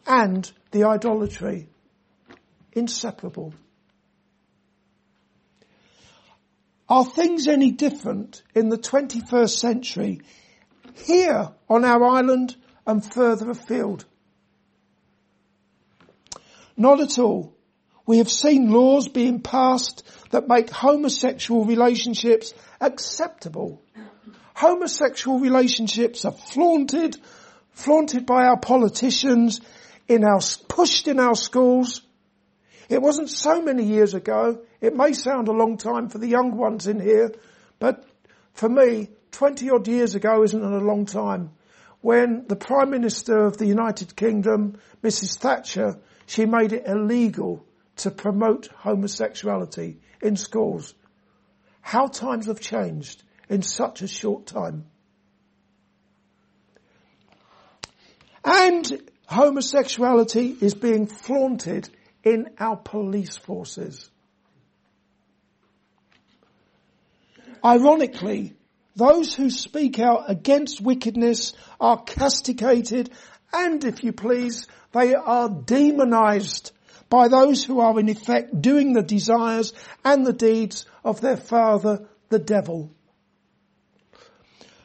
and 0.06 0.50
the 0.72 0.84
idolatry. 0.84 1.68
Inseparable. 2.72 3.54
Are 6.88 7.04
things 7.04 7.48
any 7.48 7.70
different 7.70 8.42
in 8.54 8.68
the 8.68 8.76
21st 8.76 9.56
century 9.58 10.20
here 11.04 11.50
on 11.68 11.84
our 11.84 12.04
island 12.04 12.56
and 12.86 13.02
further 13.14 13.50
afield? 13.50 14.04
Not 16.76 17.00
at 17.00 17.18
all. 17.18 17.54
We 18.06 18.18
have 18.18 18.28
seen 18.30 18.70
laws 18.70 19.08
being 19.08 19.40
passed 19.40 20.02
that 20.30 20.48
make 20.48 20.68
homosexual 20.68 21.64
relationships 21.64 22.52
acceptable. 22.80 23.80
Homosexual 24.54 25.38
relationships 25.38 26.24
are 26.24 26.32
flaunted 26.32 27.16
flaunted 27.74 28.24
by 28.24 28.44
our 28.46 28.58
politicians, 28.58 29.60
in 30.08 30.24
our, 30.24 30.40
pushed 30.68 31.08
in 31.08 31.18
our 31.20 31.34
schools. 31.34 32.00
It 32.88 33.02
wasn't 33.02 33.30
so 33.30 33.60
many 33.62 33.84
years 33.84 34.14
ago. 34.14 34.60
It 34.80 34.94
may 34.96 35.12
sound 35.12 35.48
a 35.48 35.52
long 35.52 35.76
time 35.76 36.08
for 36.08 36.18
the 36.18 36.28
young 36.28 36.56
ones 36.56 36.86
in 36.86 37.00
here, 37.00 37.34
but 37.78 38.04
for 38.52 38.68
me, 38.68 39.08
20 39.32 39.68
odd 39.70 39.88
years 39.88 40.14
ago 40.14 40.42
isn't 40.44 40.62
a 40.62 40.78
long 40.78 41.04
time 41.06 41.50
when 42.00 42.44
the 42.48 42.56
Prime 42.56 42.90
Minister 42.90 43.46
of 43.46 43.56
the 43.56 43.66
United 43.66 44.14
Kingdom, 44.14 44.76
Mrs 45.02 45.38
Thatcher, 45.38 45.98
she 46.26 46.44
made 46.44 46.72
it 46.74 46.86
illegal 46.86 47.64
to 47.96 48.10
promote 48.10 48.66
homosexuality 48.76 49.96
in 50.20 50.36
schools. 50.36 50.92
How 51.80 52.06
times 52.08 52.44
have 52.46 52.60
changed 52.60 53.22
in 53.48 53.62
such 53.62 54.02
a 54.02 54.06
short 54.08 54.44
time. 54.46 54.84
And 58.44 59.10
homosexuality 59.26 60.54
is 60.60 60.74
being 60.74 61.06
flaunted 61.06 61.88
in 62.22 62.48
our 62.60 62.76
police 62.76 63.36
forces. 63.36 64.10
Ironically, 67.64 68.54
those 68.96 69.34
who 69.34 69.48
speak 69.50 69.98
out 69.98 70.24
against 70.28 70.80
wickedness 70.82 71.54
are 71.80 72.02
castigated 72.02 73.10
and, 73.52 73.82
if 73.84 74.04
you 74.04 74.12
please, 74.12 74.66
they 74.92 75.14
are 75.14 75.48
demonized 75.48 76.72
by 77.08 77.28
those 77.28 77.64
who 77.64 77.80
are 77.80 77.98
in 77.98 78.08
effect 78.10 78.60
doing 78.60 78.92
the 78.92 79.02
desires 79.02 79.72
and 80.04 80.26
the 80.26 80.32
deeds 80.32 80.84
of 81.02 81.20
their 81.22 81.36
father, 81.36 82.06
the 82.28 82.38
devil. 82.38 82.90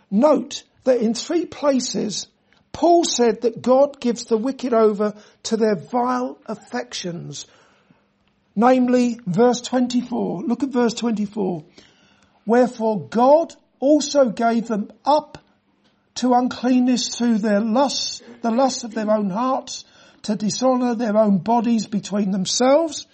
Note 0.10 0.63
that 0.86 1.02
in 1.02 1.13
three 1.13 1.45
places 1.45 2.28
Paul 2.80 3.04
said 3.04 3.42
that 3.42 3.62
God 3.62 4.00
gives 4.00 4.24
the 4.24 4.38
wicked 4.38 4.74
over 4.74 5.13
to 5.44 5.58
their 5.58 5.76
vile 5.76 6.38
affections. 6.46 7.46
Namely, 8.56 9.20
verse 9.28 9.60
24. 9.60 10.44
Look 10.44 10.63
at 10.63 10.70
verse 10.70 10.94
24. 10.94 11.65
Wherefore 12.46 13.02
God 13.10 13.54
also 13.82 14.30
gave 14.30 14.70
them 14.70 14.94
up 15.04 15.39
to 16.22 16.34
uncleanness 16.34 17.10
through 17.10 17.39
their 17.39 17.60
lusts, 17.60 18.22
the 18.44 18.50
lusts 18.50 18.86
of 18.86 18.94
their 18.94 19.12
own 19.12 19.30
hearts, 19.30 19.84
to 20.22 20.38
dishonor 20.38 20.96
their 20.96 21.18
own 21.18 21.39
bodies 21.39 21.86
between 21.86 22.32
themselves. 22.32 23.08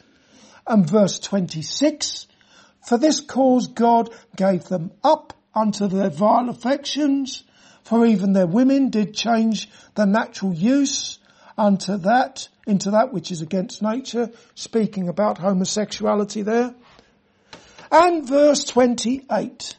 And 0.67 0.87
verse 0.87 1.17
26, 1.17 2.27
for 2.87 2.99
this 2.99 3.19
cause 3.19 3.65
God 3.65 4.11
gave 4.35 4.65
them 4.65 4.91
up 5.03 5.33
unto 5.55 5.87
their 5.87 6.11
vile 6.11 6.49
affections 6.49 7.43
for 7.85 8.05
even 8.05 8.33
their 8.33 8.47
women 8.47 8.89
did 8.89 9.13
change 9.15 9.69
the 9.93 10.05
natural 10.05 10.53
use 10.53 11.19
unto 11.57 11.97
that, 11.97 12.49
into 12.67 12.91
that 12.91 13.13
which 13.13 13.31
is 13.31 13.41
against 13.41 13.81
nature, 13.83 14.31
speaking 14.55 15.07
about 15.07 15.37
homosexuality 15.37 16.41
there. 16.41 16.73
And 17.91 18.27
verse 18.27 18.65
28, 18.65 19.77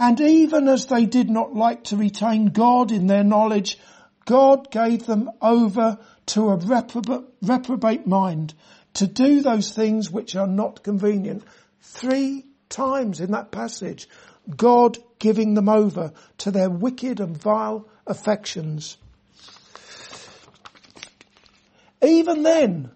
and 0.00 0.20
even 0.20 0.68
as 0.68 0.86
they 0.86 1.04
did 1.04 1.28
not 1.30 1.54
like 1.54 1.84
to 1.84 1.96
retain 1.96 2.46
God 2.46 2.90
in 2.90 3.06
their 3.06 3.22
knowledge, 3.22 3.78
God 4.24 4.70
gave 4.70 5.04
them 5.04 5.30
over 5.42 5.98
to 6.28 6.48
a 6.48 6.56
reprobate, 6.56 7.26
reprobate 7.42 8.06
mind 8.06 8.54
to 8.94 9.06
do 9.06 9.42
those 9.42 9.70
things 9.72 10.10
which 10.10 10.34
are 10.34 10.46
not 10.46 10.82
convenient. 10.82 11.44
Three 11.82 12.46
times 12.70 13.20
in 13.20 13.32
that 13.32 13.50
passage, 13.52 14.08
God 14.56 14.96
giving 15.24 15.54
them 15.54 15.70
over 15.70 16.12
to 16.36 16.50
their 16.50 16.68
wicked 16.68 17.18
and 17.18 17.34
vile 17.34 17.88
affections. 18.06 18.98
Even 22.06 22.42
then, 22.42 22.90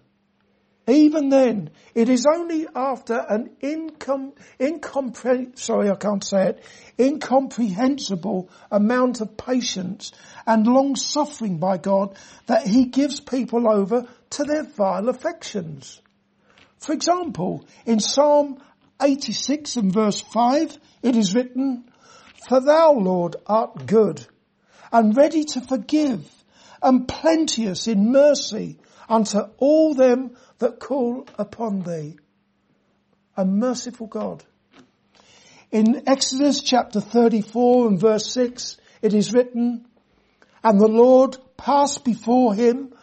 even 0.87 1.29
then, 1.29 1.71
it 1.95 2.07
is 2.07 2.27
only 2.31 2.67
after 2.75 3.15
an 3.17 3.49
incom- 3.63 4.33
incompre- 4.59 5.57
sorry, 5.57 5.89
I 5.89 5.95
can't 5.95 6.23
say 6.23 6.49
it, 6.49 6.63
incomprehensible 6.99 8.47
amount 8.71 9.21
of 9.21 9.35
patience 9.35 10.11
and 10.45 10.67
long 10.67 10.95
suffering 10.95 11.57
by 11.57 11.79
God 11.79 12.15
that 12.45 12.67
he 12.67 12.85
gives 12.85 13.19
people 13.21 13.67
over 13.67 14.05
to 14.37 14.43
their 14.43 14.65
vile 14.77 15.09
affections. 15.09 15.99
For 16.77 16.91
example, 16.93 17.65
in 17.87 17.99
Psalm 17.99 18.59
86 19.01 19.77
and 19.77 19.91
verse 19.91 20.21
5, 20.21 20.77
it 21.01 21.15
is 21.15 21.33
written, 21.33 21.88
for 22.47 22.59
thou, 22.61 22.93
Lord, 22.93 23.35
art 23.47 23.85
good 23.85 24.25
and 24.91 25.15
ready 25.15 25.43
to 25.43 25.61
forgive 25.61 26.27
and 26.81 27.07
plenteous 27.07 27.87
in 27.87 28.11
mercy 28.11 28.79
unto 29.09 29.39
all 29.57 29.93
them 29.93 30.35
that 30.59 30.79
call 30.79 31.27
upon 31.37 31.81
thee. 31.81 32.17
A 33.35 33.45
merciful 33.45 34.07
God. 34.07 34.43
In 35.71 36.07
Exodus 36.07 36.61
chapter 36.61 36.99
34 37.01 37.87
and 37.87 37.99
verse 37.99 38.31
6, 38.31 38.77
it 39.01 39.13
is 39.13 39.33
written, 39.33 39.85
And 40.63 40.79
the 40.79 40.87
Lord 40.87 41.37
passed 41.57 42.03
before 42.03 42.53
him, 42.53 42.93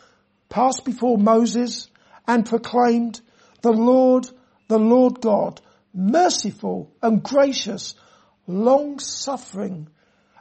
passed 0.49 0.85
before 0.85 1.17
Moses, 1.19 1.89
and 2.27 2.45
proclaimed, 2.45 3.21
The 3.63 3.73
Lord, 3.73 4.29
the 4.69 4.79
Lord 4.79 5.21
God, 5.21 5.61
merciful 5.95 6.91
and 7.03 7.23
gracious, 7.23 7.95
long 8.47 8.99
suffering 8.99 9.89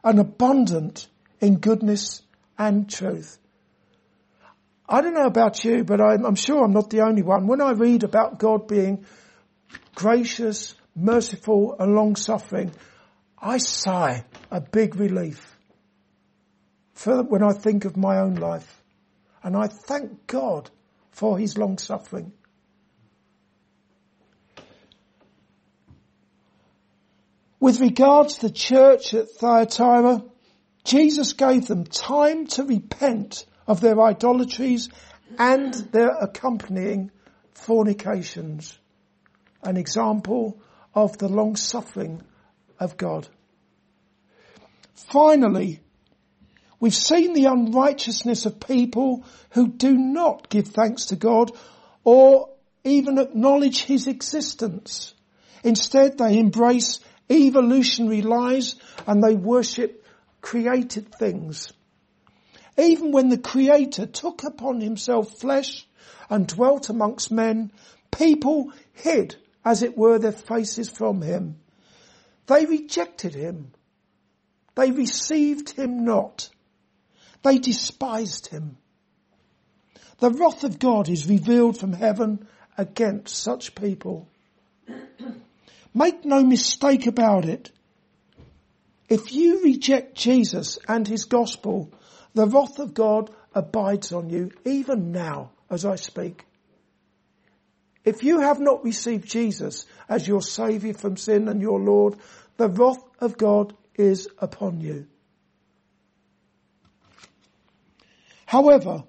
and 0.03 0.19
abundant 0.19 1.07
in 1.39 1.57
goodness 1.57 2.21
and 2.57 2.89
truth. 2.89 3.37
I 4.87 5.01
don't 5.01 5.15
know 5.15 5.25
about 5.25 5.63
you, 5.65 5.83
but 5.83 5.99
I'm, 5.99 6.25
I'm, 6.25 6.35
sure 6.35 6.63
I'm 6.63 6.73
not 6.73 6.89
the 6.89 7.01
only 7.01 7.23
one. 7.23 7.47
When 7.47 7.61
I 7.61 7.71
read 7.71 8.03
about 8.03 8.37
God 8.37 8.67
being 8.67 9.05
gracious, 9.95 10.75
merciful 10.95 11.75
and 11.79 11.95
long 11.95 12.15
suffering, 12.15 12.71
I 13.41 13.57
sigh 13.57 14.25
a 14.51 14.61
big 14.61 14.95
relief 14.95 15.41
for 16.93 17.23
when 17.23 17.43
I 17.43 17.51
think 17.53 17.85
of 17.85 17.97
my 17.97 18.19
own 18.19 18.35
life. 18.35 18.83
And 19.43 19.55
I 19.55 19.67
thank 19.67 20.27
God 20.27 20.69
for 21.11 21.37
his 21.37 21.57
long 21.57 21.77
suffering. 21.77 22.31
With 27.65 27.79
regard 27.81 28.29
to 28.29 28.41
the 28.41 28.51
church 28.51 29.15
at 29.15 29.31
Thyatira, 29.31 30.23
Jesus 30.83 31.33
gave 31.33 31.65
them 31.65 31.83
time 31.85 32.45
to 32.49 32.63
repent 32.63 33.47
of 33.65 33.81
their 33.81 33.99
idolatries 33.99 34.87
and 35.39 35.73
their 35.73 36.11
accompanying 36.15 37.09
fornications. 37.55 38.77
An 39.63 39.77
example 39.77 40.59
of 40.93 41.17
the 41.17 41.27
long 41.27 41.55
suffering 41.55 42.21
of 42.79 42.97
God. 42.97 43.27
Finally, 44.93 45.79
we've 46.79 46.93
seen 46.93 47.33
the 47.33 47.45
unrighteousness 47.45 48.45
of 48.45 48.59
people 48.59 49.23
who 49.53 49.69
do 49.69 49.95
not 49.97 50.49
give 50.49 50.67
thanks 50.67 51.05
to 51.07 51.15
God 51.15 51.49
or 52.03 52.47
even 52.83 53.17
acknowledge 53.17 53.85
His 53.85 54.05
existence. 54.05 55.15
Instead, 55.63 56.19
they 56.19 56.37
embrace 56.37 56.99
evolutionary 57.29 58.21
lies 58.21 58.75
and 59.07 59.23
they 59.23 59.35
worship 59.35 60.03
created 60.41 61.13
things. 61.15 61.71
Even 62.77 63.11
when 63.11 63.29
the 63.29 63.37
creator 63.37 64.05
took 64.05 64.43
upon 64.43 64.81
himself 64.81 65.37
flesh 65.39 65.87
and 66.29 66.47
dwelt 66.47 66.89
amongst 66.89 67.31
men, 67.31 67.71
people 68.11 68.71
hid, 68.93 69.35
as 69.63 69.81
it 69.81 69.97
were, 69.97 70.19
their 70.19 70.31
faces 70.31 70.89
from 70.89 71.21
him. 71.21 71.57
They 72.47 72.65
rejected 72.65 73.33
him. 73.33 73.71
They 74.75 74.91
received 74.91 75.69
him 75.71 76.03
not. 76.03 76.49
They 77.43 77.57
despised 77.59 78.47
him. 78.47 78.77
The 80.19 80.31
wrath 80.31 80.63
of 80.63 80.79
God 80.79 81.09
is 81.09 81.27
revealed 81.29 81.79
from 81.79 81.93
heaven 81.93 82.47
against 82.77 83.35
such 83.37 83.73
people. 83.73 84.27
Make 85.95 86.25
no 86.25 86.43
mistake 86.43 87.07
about 87.07 87.45
it. 87.45 87.71
If 89.07 89.31
you 89.31 89.63
reject 89.63 90.13
Jesus 90.13 90.77
and 90.89 91.07
his 91.07 91.23
gospel, 91.23 91.89
the 92.33 92.45
wrath 92.45 92.79
of 92.79 92.93
God 92.93 93.31
abides 93.53 94.11
on 94.11 94.29
you 94.29 94.51
even 94.65 95.13
now 95.13 95.51
as 95.69 95.85
I 95.85 95.95
speak. 95.95 96.45
If 98.03 98.23
you 98.25 98.41
have 98.41 98.59
not 98.59 98.83
received 98.83 99.25
Jesus 99.29 99.85
as 100.09 100.27
your 100.27 100.41
savior 100.41 100.93
from 100.93 101.15
sin 101.15 101.47
and 101.47 101.61
your 101.61 101.79
Lord, 101.79 102.15
the 102.57 102.67
wrath 102.67 103.01
of 103.21 103.37
God 103.37 103.73
is 103.95 104.27
upon 104.39 104.81
you. 104.81 105.07
However, 108.45 109.05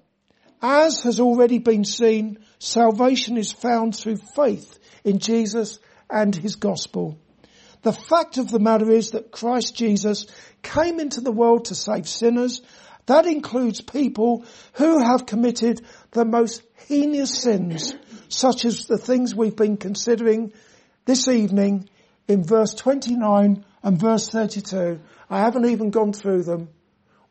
as 0.61 1.03
has 1.03 1.19
already 1.19 1.59
been 1.59 1.83
seen, 1.83 2.39
salvation 2.59 3.35
is 3.37 3.51
found 3.51 3.93
through 3.93 4.17
faith 4.35 4.79
in 5.03 5.19
Jesus 5.19 5.79
and 6.09 6.35
his 6.35 6.55
gospel. 6.55 7.17
The 7.83 7.93
fact 7.93 8.37
of 8.37 8.49
the 8.49 8.59
matter 8.59 8.89
is 8.89 9.11
that 9.11 9.31
Christ 9.31 9.75
Jesus 9.75 10.25
came 10.63 10.99
into 10.99 11.21
the 11.21 11.31
world 11.31 11.65
to 11.65 11.75
save 11.75 12.07
sinners. 12.07 12.61
That 13.05 13.25
includes 13.25 13.81
people 13.81 14.45
who 14.73 15.01
have 15.03 15.25
committed 15.25 15.81
the 16.11 16.25
most 16.25 16.63
heinous 16.87 17.33
sins, 17.41 17.93
such 18.29 18.65
as 18.65 18.85
the 18.87 18.97
things 18.97 19.35
we've 19.35 19.55
been 19.55 19.77
considering 19.77 20.53
this 21.05 21.27
evening 21.27 21.89
in 22.27 22.43
verse 22.43 22.73
29 22.73 23.63
and 23.83 23.99
verse 23.99 24.29
32. 24.29 24.99
I 25.29 25.39
haven't 25.39 25.69
even 25.69 25.89
gone 25.91 26.13
through 26.13 26.43
them. 26.43 26.69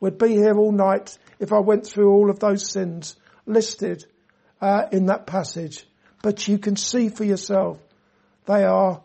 We'd 0.00 0.18
be 0.18 0.28
here 0.28 0.56
all 0.56 0.72
night 0.72 1.18
if 1.38 1.52
I 1.52 1.58
went 1.58 1.86
through 1.86 2.12
all 2.12 2.30
of 2.30 2.38
those 2.38 2.70
sins 2.70 3.16
listed 3.46 4.06
uh, 4.60 4.84
in 4.92 5.06
that 5.06 5.26
passage. 5.26 5.86
But 6.22 6.46
you 6.48 6.58
can 6.58 6.76
see 6.76 7.08
for 7.08 7.24
yourself 7.24 7.78
they 8.46 8.64
are 8.64 9.00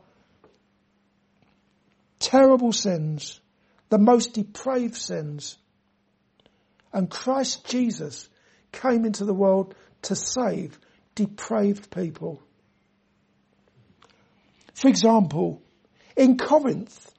terrible 2.19 2.71
sins, 2.71 3.41
the 3.89 3.97
most 3.97 4.34
depraved 4.34 4.95
sins. 4.95 5.58
And 6.93 7.10
Christ 7.10 7.65
Jesus 7.65 8.30
came 8.71 9.04
into 9.04 9.25
the 9.25 9.34
world 9.34 9.73
to 10.04 10.15
save 10.15 10.80
depraved 11.15 11.89
people. 11.89 12.41
For 14.75 14.88
example, 14.88 15.62
in 16.15 16.38
Corinth, 16.38 17.12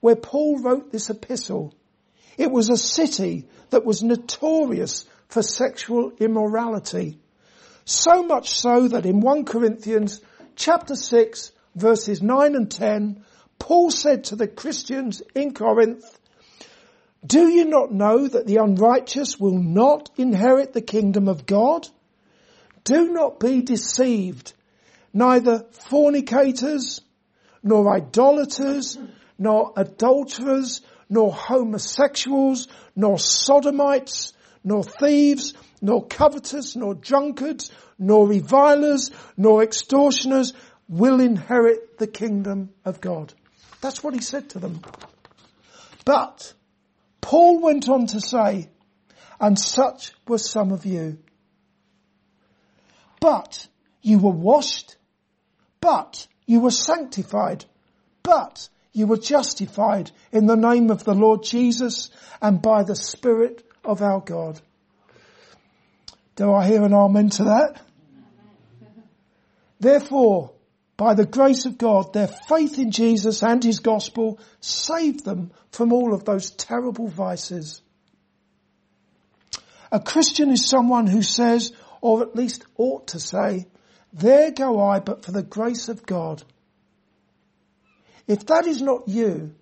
where 0.00 0.16
Paul 0.16 0.60
wrote 0.62 0.90
this 0.90 1.10
epistle, 1.10 1.74
it 2.38 2.50
was 2.50 2.70
a 2.70 2.76
city 2.76 3.46
that 3.68 3.84
was 3.84 4.02
notorious 4.02 5.04
for 5.28 5.42
sexual 5.42 6.12
immorality. 6.18 7.18
So 7.84 8.22
much 8.22 8.58
so 8.58 8.88
that 8.88 9.04
in 9.04 9.20
1 9.20 9.44
Corinthians 9.44 10.22
chapter 10.60 10.94
6 10.94 11.52
verses 11.74 12.20
9 12.20 12.54
and 12.54 12.70
10, 12.70 13.24
Paul 13.58 13.90
said 13.90 14.24
to 14.24 14.36
the 14.36 14.46
Christians 14.46 15.22
in 15.34 15.54
Corinth, 15.54 16.04
do 17.26 17.48
you 17.48 17.64
not 17.64 17.90
know 17.92 18.28
that 18.28 18.46
the 18.46 18.58
unrighteous 18.58 19.40
will 19.40 19.58
not 19.58 20.10
inherit 20.16 20.72
the 20.74 20.82
kingdom 20.82 21.28
of 21.28 21.46
God? 21.46 21.88
Do 22.84 23.10
not 23.12 23.40
be 23.40 23.62
deceived. 23.62 24.52
Neither 25.14 25.64
fornicators, 25.90 27.00
nor 27.62 27.94
idolaters, 27.94 28.96
nor 29.38 29.72
adulterers, 29.76 30.80
nor 31.10 31.32
homosexuals, 31.32 32.68
nor 32.96 33.18
sodomites, 33.18 34.32
nor 34.64 34.82
thieves, 34.84 35.54
nor 35.80 36.06
covetous, 36.06 36.76
nor 36.76 36.94
drunkards, 36.94 37.70
nor 37.98 38.28
revilers, 38.28 39.10
nor 39.36 39.62
extortioners 39.62 40.52
will 40.88 41.20
inherit 41.20 41.98
the 41.98 42.06
kingdom 42.06 42.70
of 42.84 43.00
God. 43.00 43.32
That's 43.80 44.02
what 44.02 44.14
he 44.14 44.20
said 44.20 44.50
to 44.50 44.58
them. 44.58 44.80
But 46.04 46.52
Paul 47.20 47.60
went 47.60 47.88
on 47.88 48.06
to 48.08 48.20
say, 48.20 48.68
and 49.40 49.58
such 49.58 50.12
were 50.28 50.38
some 50.38 50.70
of 50.70 50.84
you. 50.84 51.18
But 53.20 53.66
you 54.02 54.18
were 54.18 54.32
washed, 54.32 54.96
but 55.80 56.26
you 56.46 56.60
were 56.60 56.70
sanctified, 56.70 57.64
but 58.22 58.68
you 58.92 59.06
were 59.06 59.16
justified 59.18 60.10
in 60.32 60.46
the 60.46 60.56
name 60.56 60.90
of 60.90 61.04
the 61.04 61.14
Lord 61.14 61.42
Jesus 61.42 62.10
and 62.42 62.60
by 62.60 62.82
the 62.82 62.96
Spirit 62.96 63.64
of 63.84 64.02
our 64.02 64.20
God. 64.20 64.60
Do 66.40 66.54
I 66.54 66.66
hear 66.66 66.82
an 66.84 66.94
amen 66.94 67.28
to 67.36 67.44
that? 67.44 67.82
Therefore, 69.78 70.52
by 70.96 71.12
the 71.12 71.26
grace 71.26 71.66
of 71.66 71.76
God, 71.76 72.14
their 72.14 72.28
faith 72.28 72.78
in 72.78 72.92
Jesus 72.92 73.42
and 73.42 73.62
His 73.62 73.80
gospel 73.80 74.38
saved 74.58 75.22
them 75.26 75.50
from 75.70 75.92
all 75.92 76.14
of 76.14 76.24
those 76.24 76.48
terrible 76.52 77.08
vices. 77.08 77.82
A 79.92 80.00
Christian 80.00 80.50
is 80.50 80.64
someone 80.64 81.06
who 81.06 81.20
says, 81.20 81.74
or 82.00 82.22
at 82.22 82.34
least 82.34 82.64
ought 82.78 83.08
to 83.08 83.20
say, 83.20 83.66
there 84.14 84.50
go 84.50 84.80
I 84.80 85.00
but 85.00 85.22
for 85.26 85.32
the 85.32 85.42
grace 85.42 85.90
of 85.90 86.06
God. 86.06 86.42
If 88.26 88.46
that 88.46 88.66
is 88.66 88.80
not 88.80 89.08
you, 89.08 89.54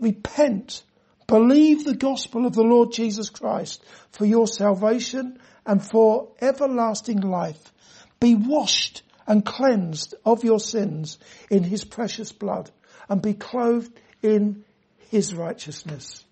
repent, 0.00 0.84
believe 1.26 1.84
the 1.84 1.94
gospel 1.94 2.46
of 2.46 2.54
the 2.54 2.62
Lord 2.62 2.92
Jesus 2.92 3.28
Christ 3.28 3.84
for 4.12 4.24
your 4.24 4.46
salvation 4.46 5.38
and 5.66 5.82
for 5.84 6.28
everlasting 6.40 7.20
life. 7.20 7.72
Be 8.20 8.34
washed 8.34 9.02
and 9.26 9.44
cleansed 9.44 10.14
of 10.24 10.44
your 10.44 10.60
sins 10.60 11.18
in 11.50 11.62
his 11.62 11.84
precious 11.84 12.32
blood 12.32 12.70
and 13.08 13.20
be 13.22 13.34
clothed 13.34 13.98
in 14.22 14.64
his 15.10 15.34
righteousness. 15.34 16.24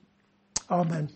Amen. 0.70 1.08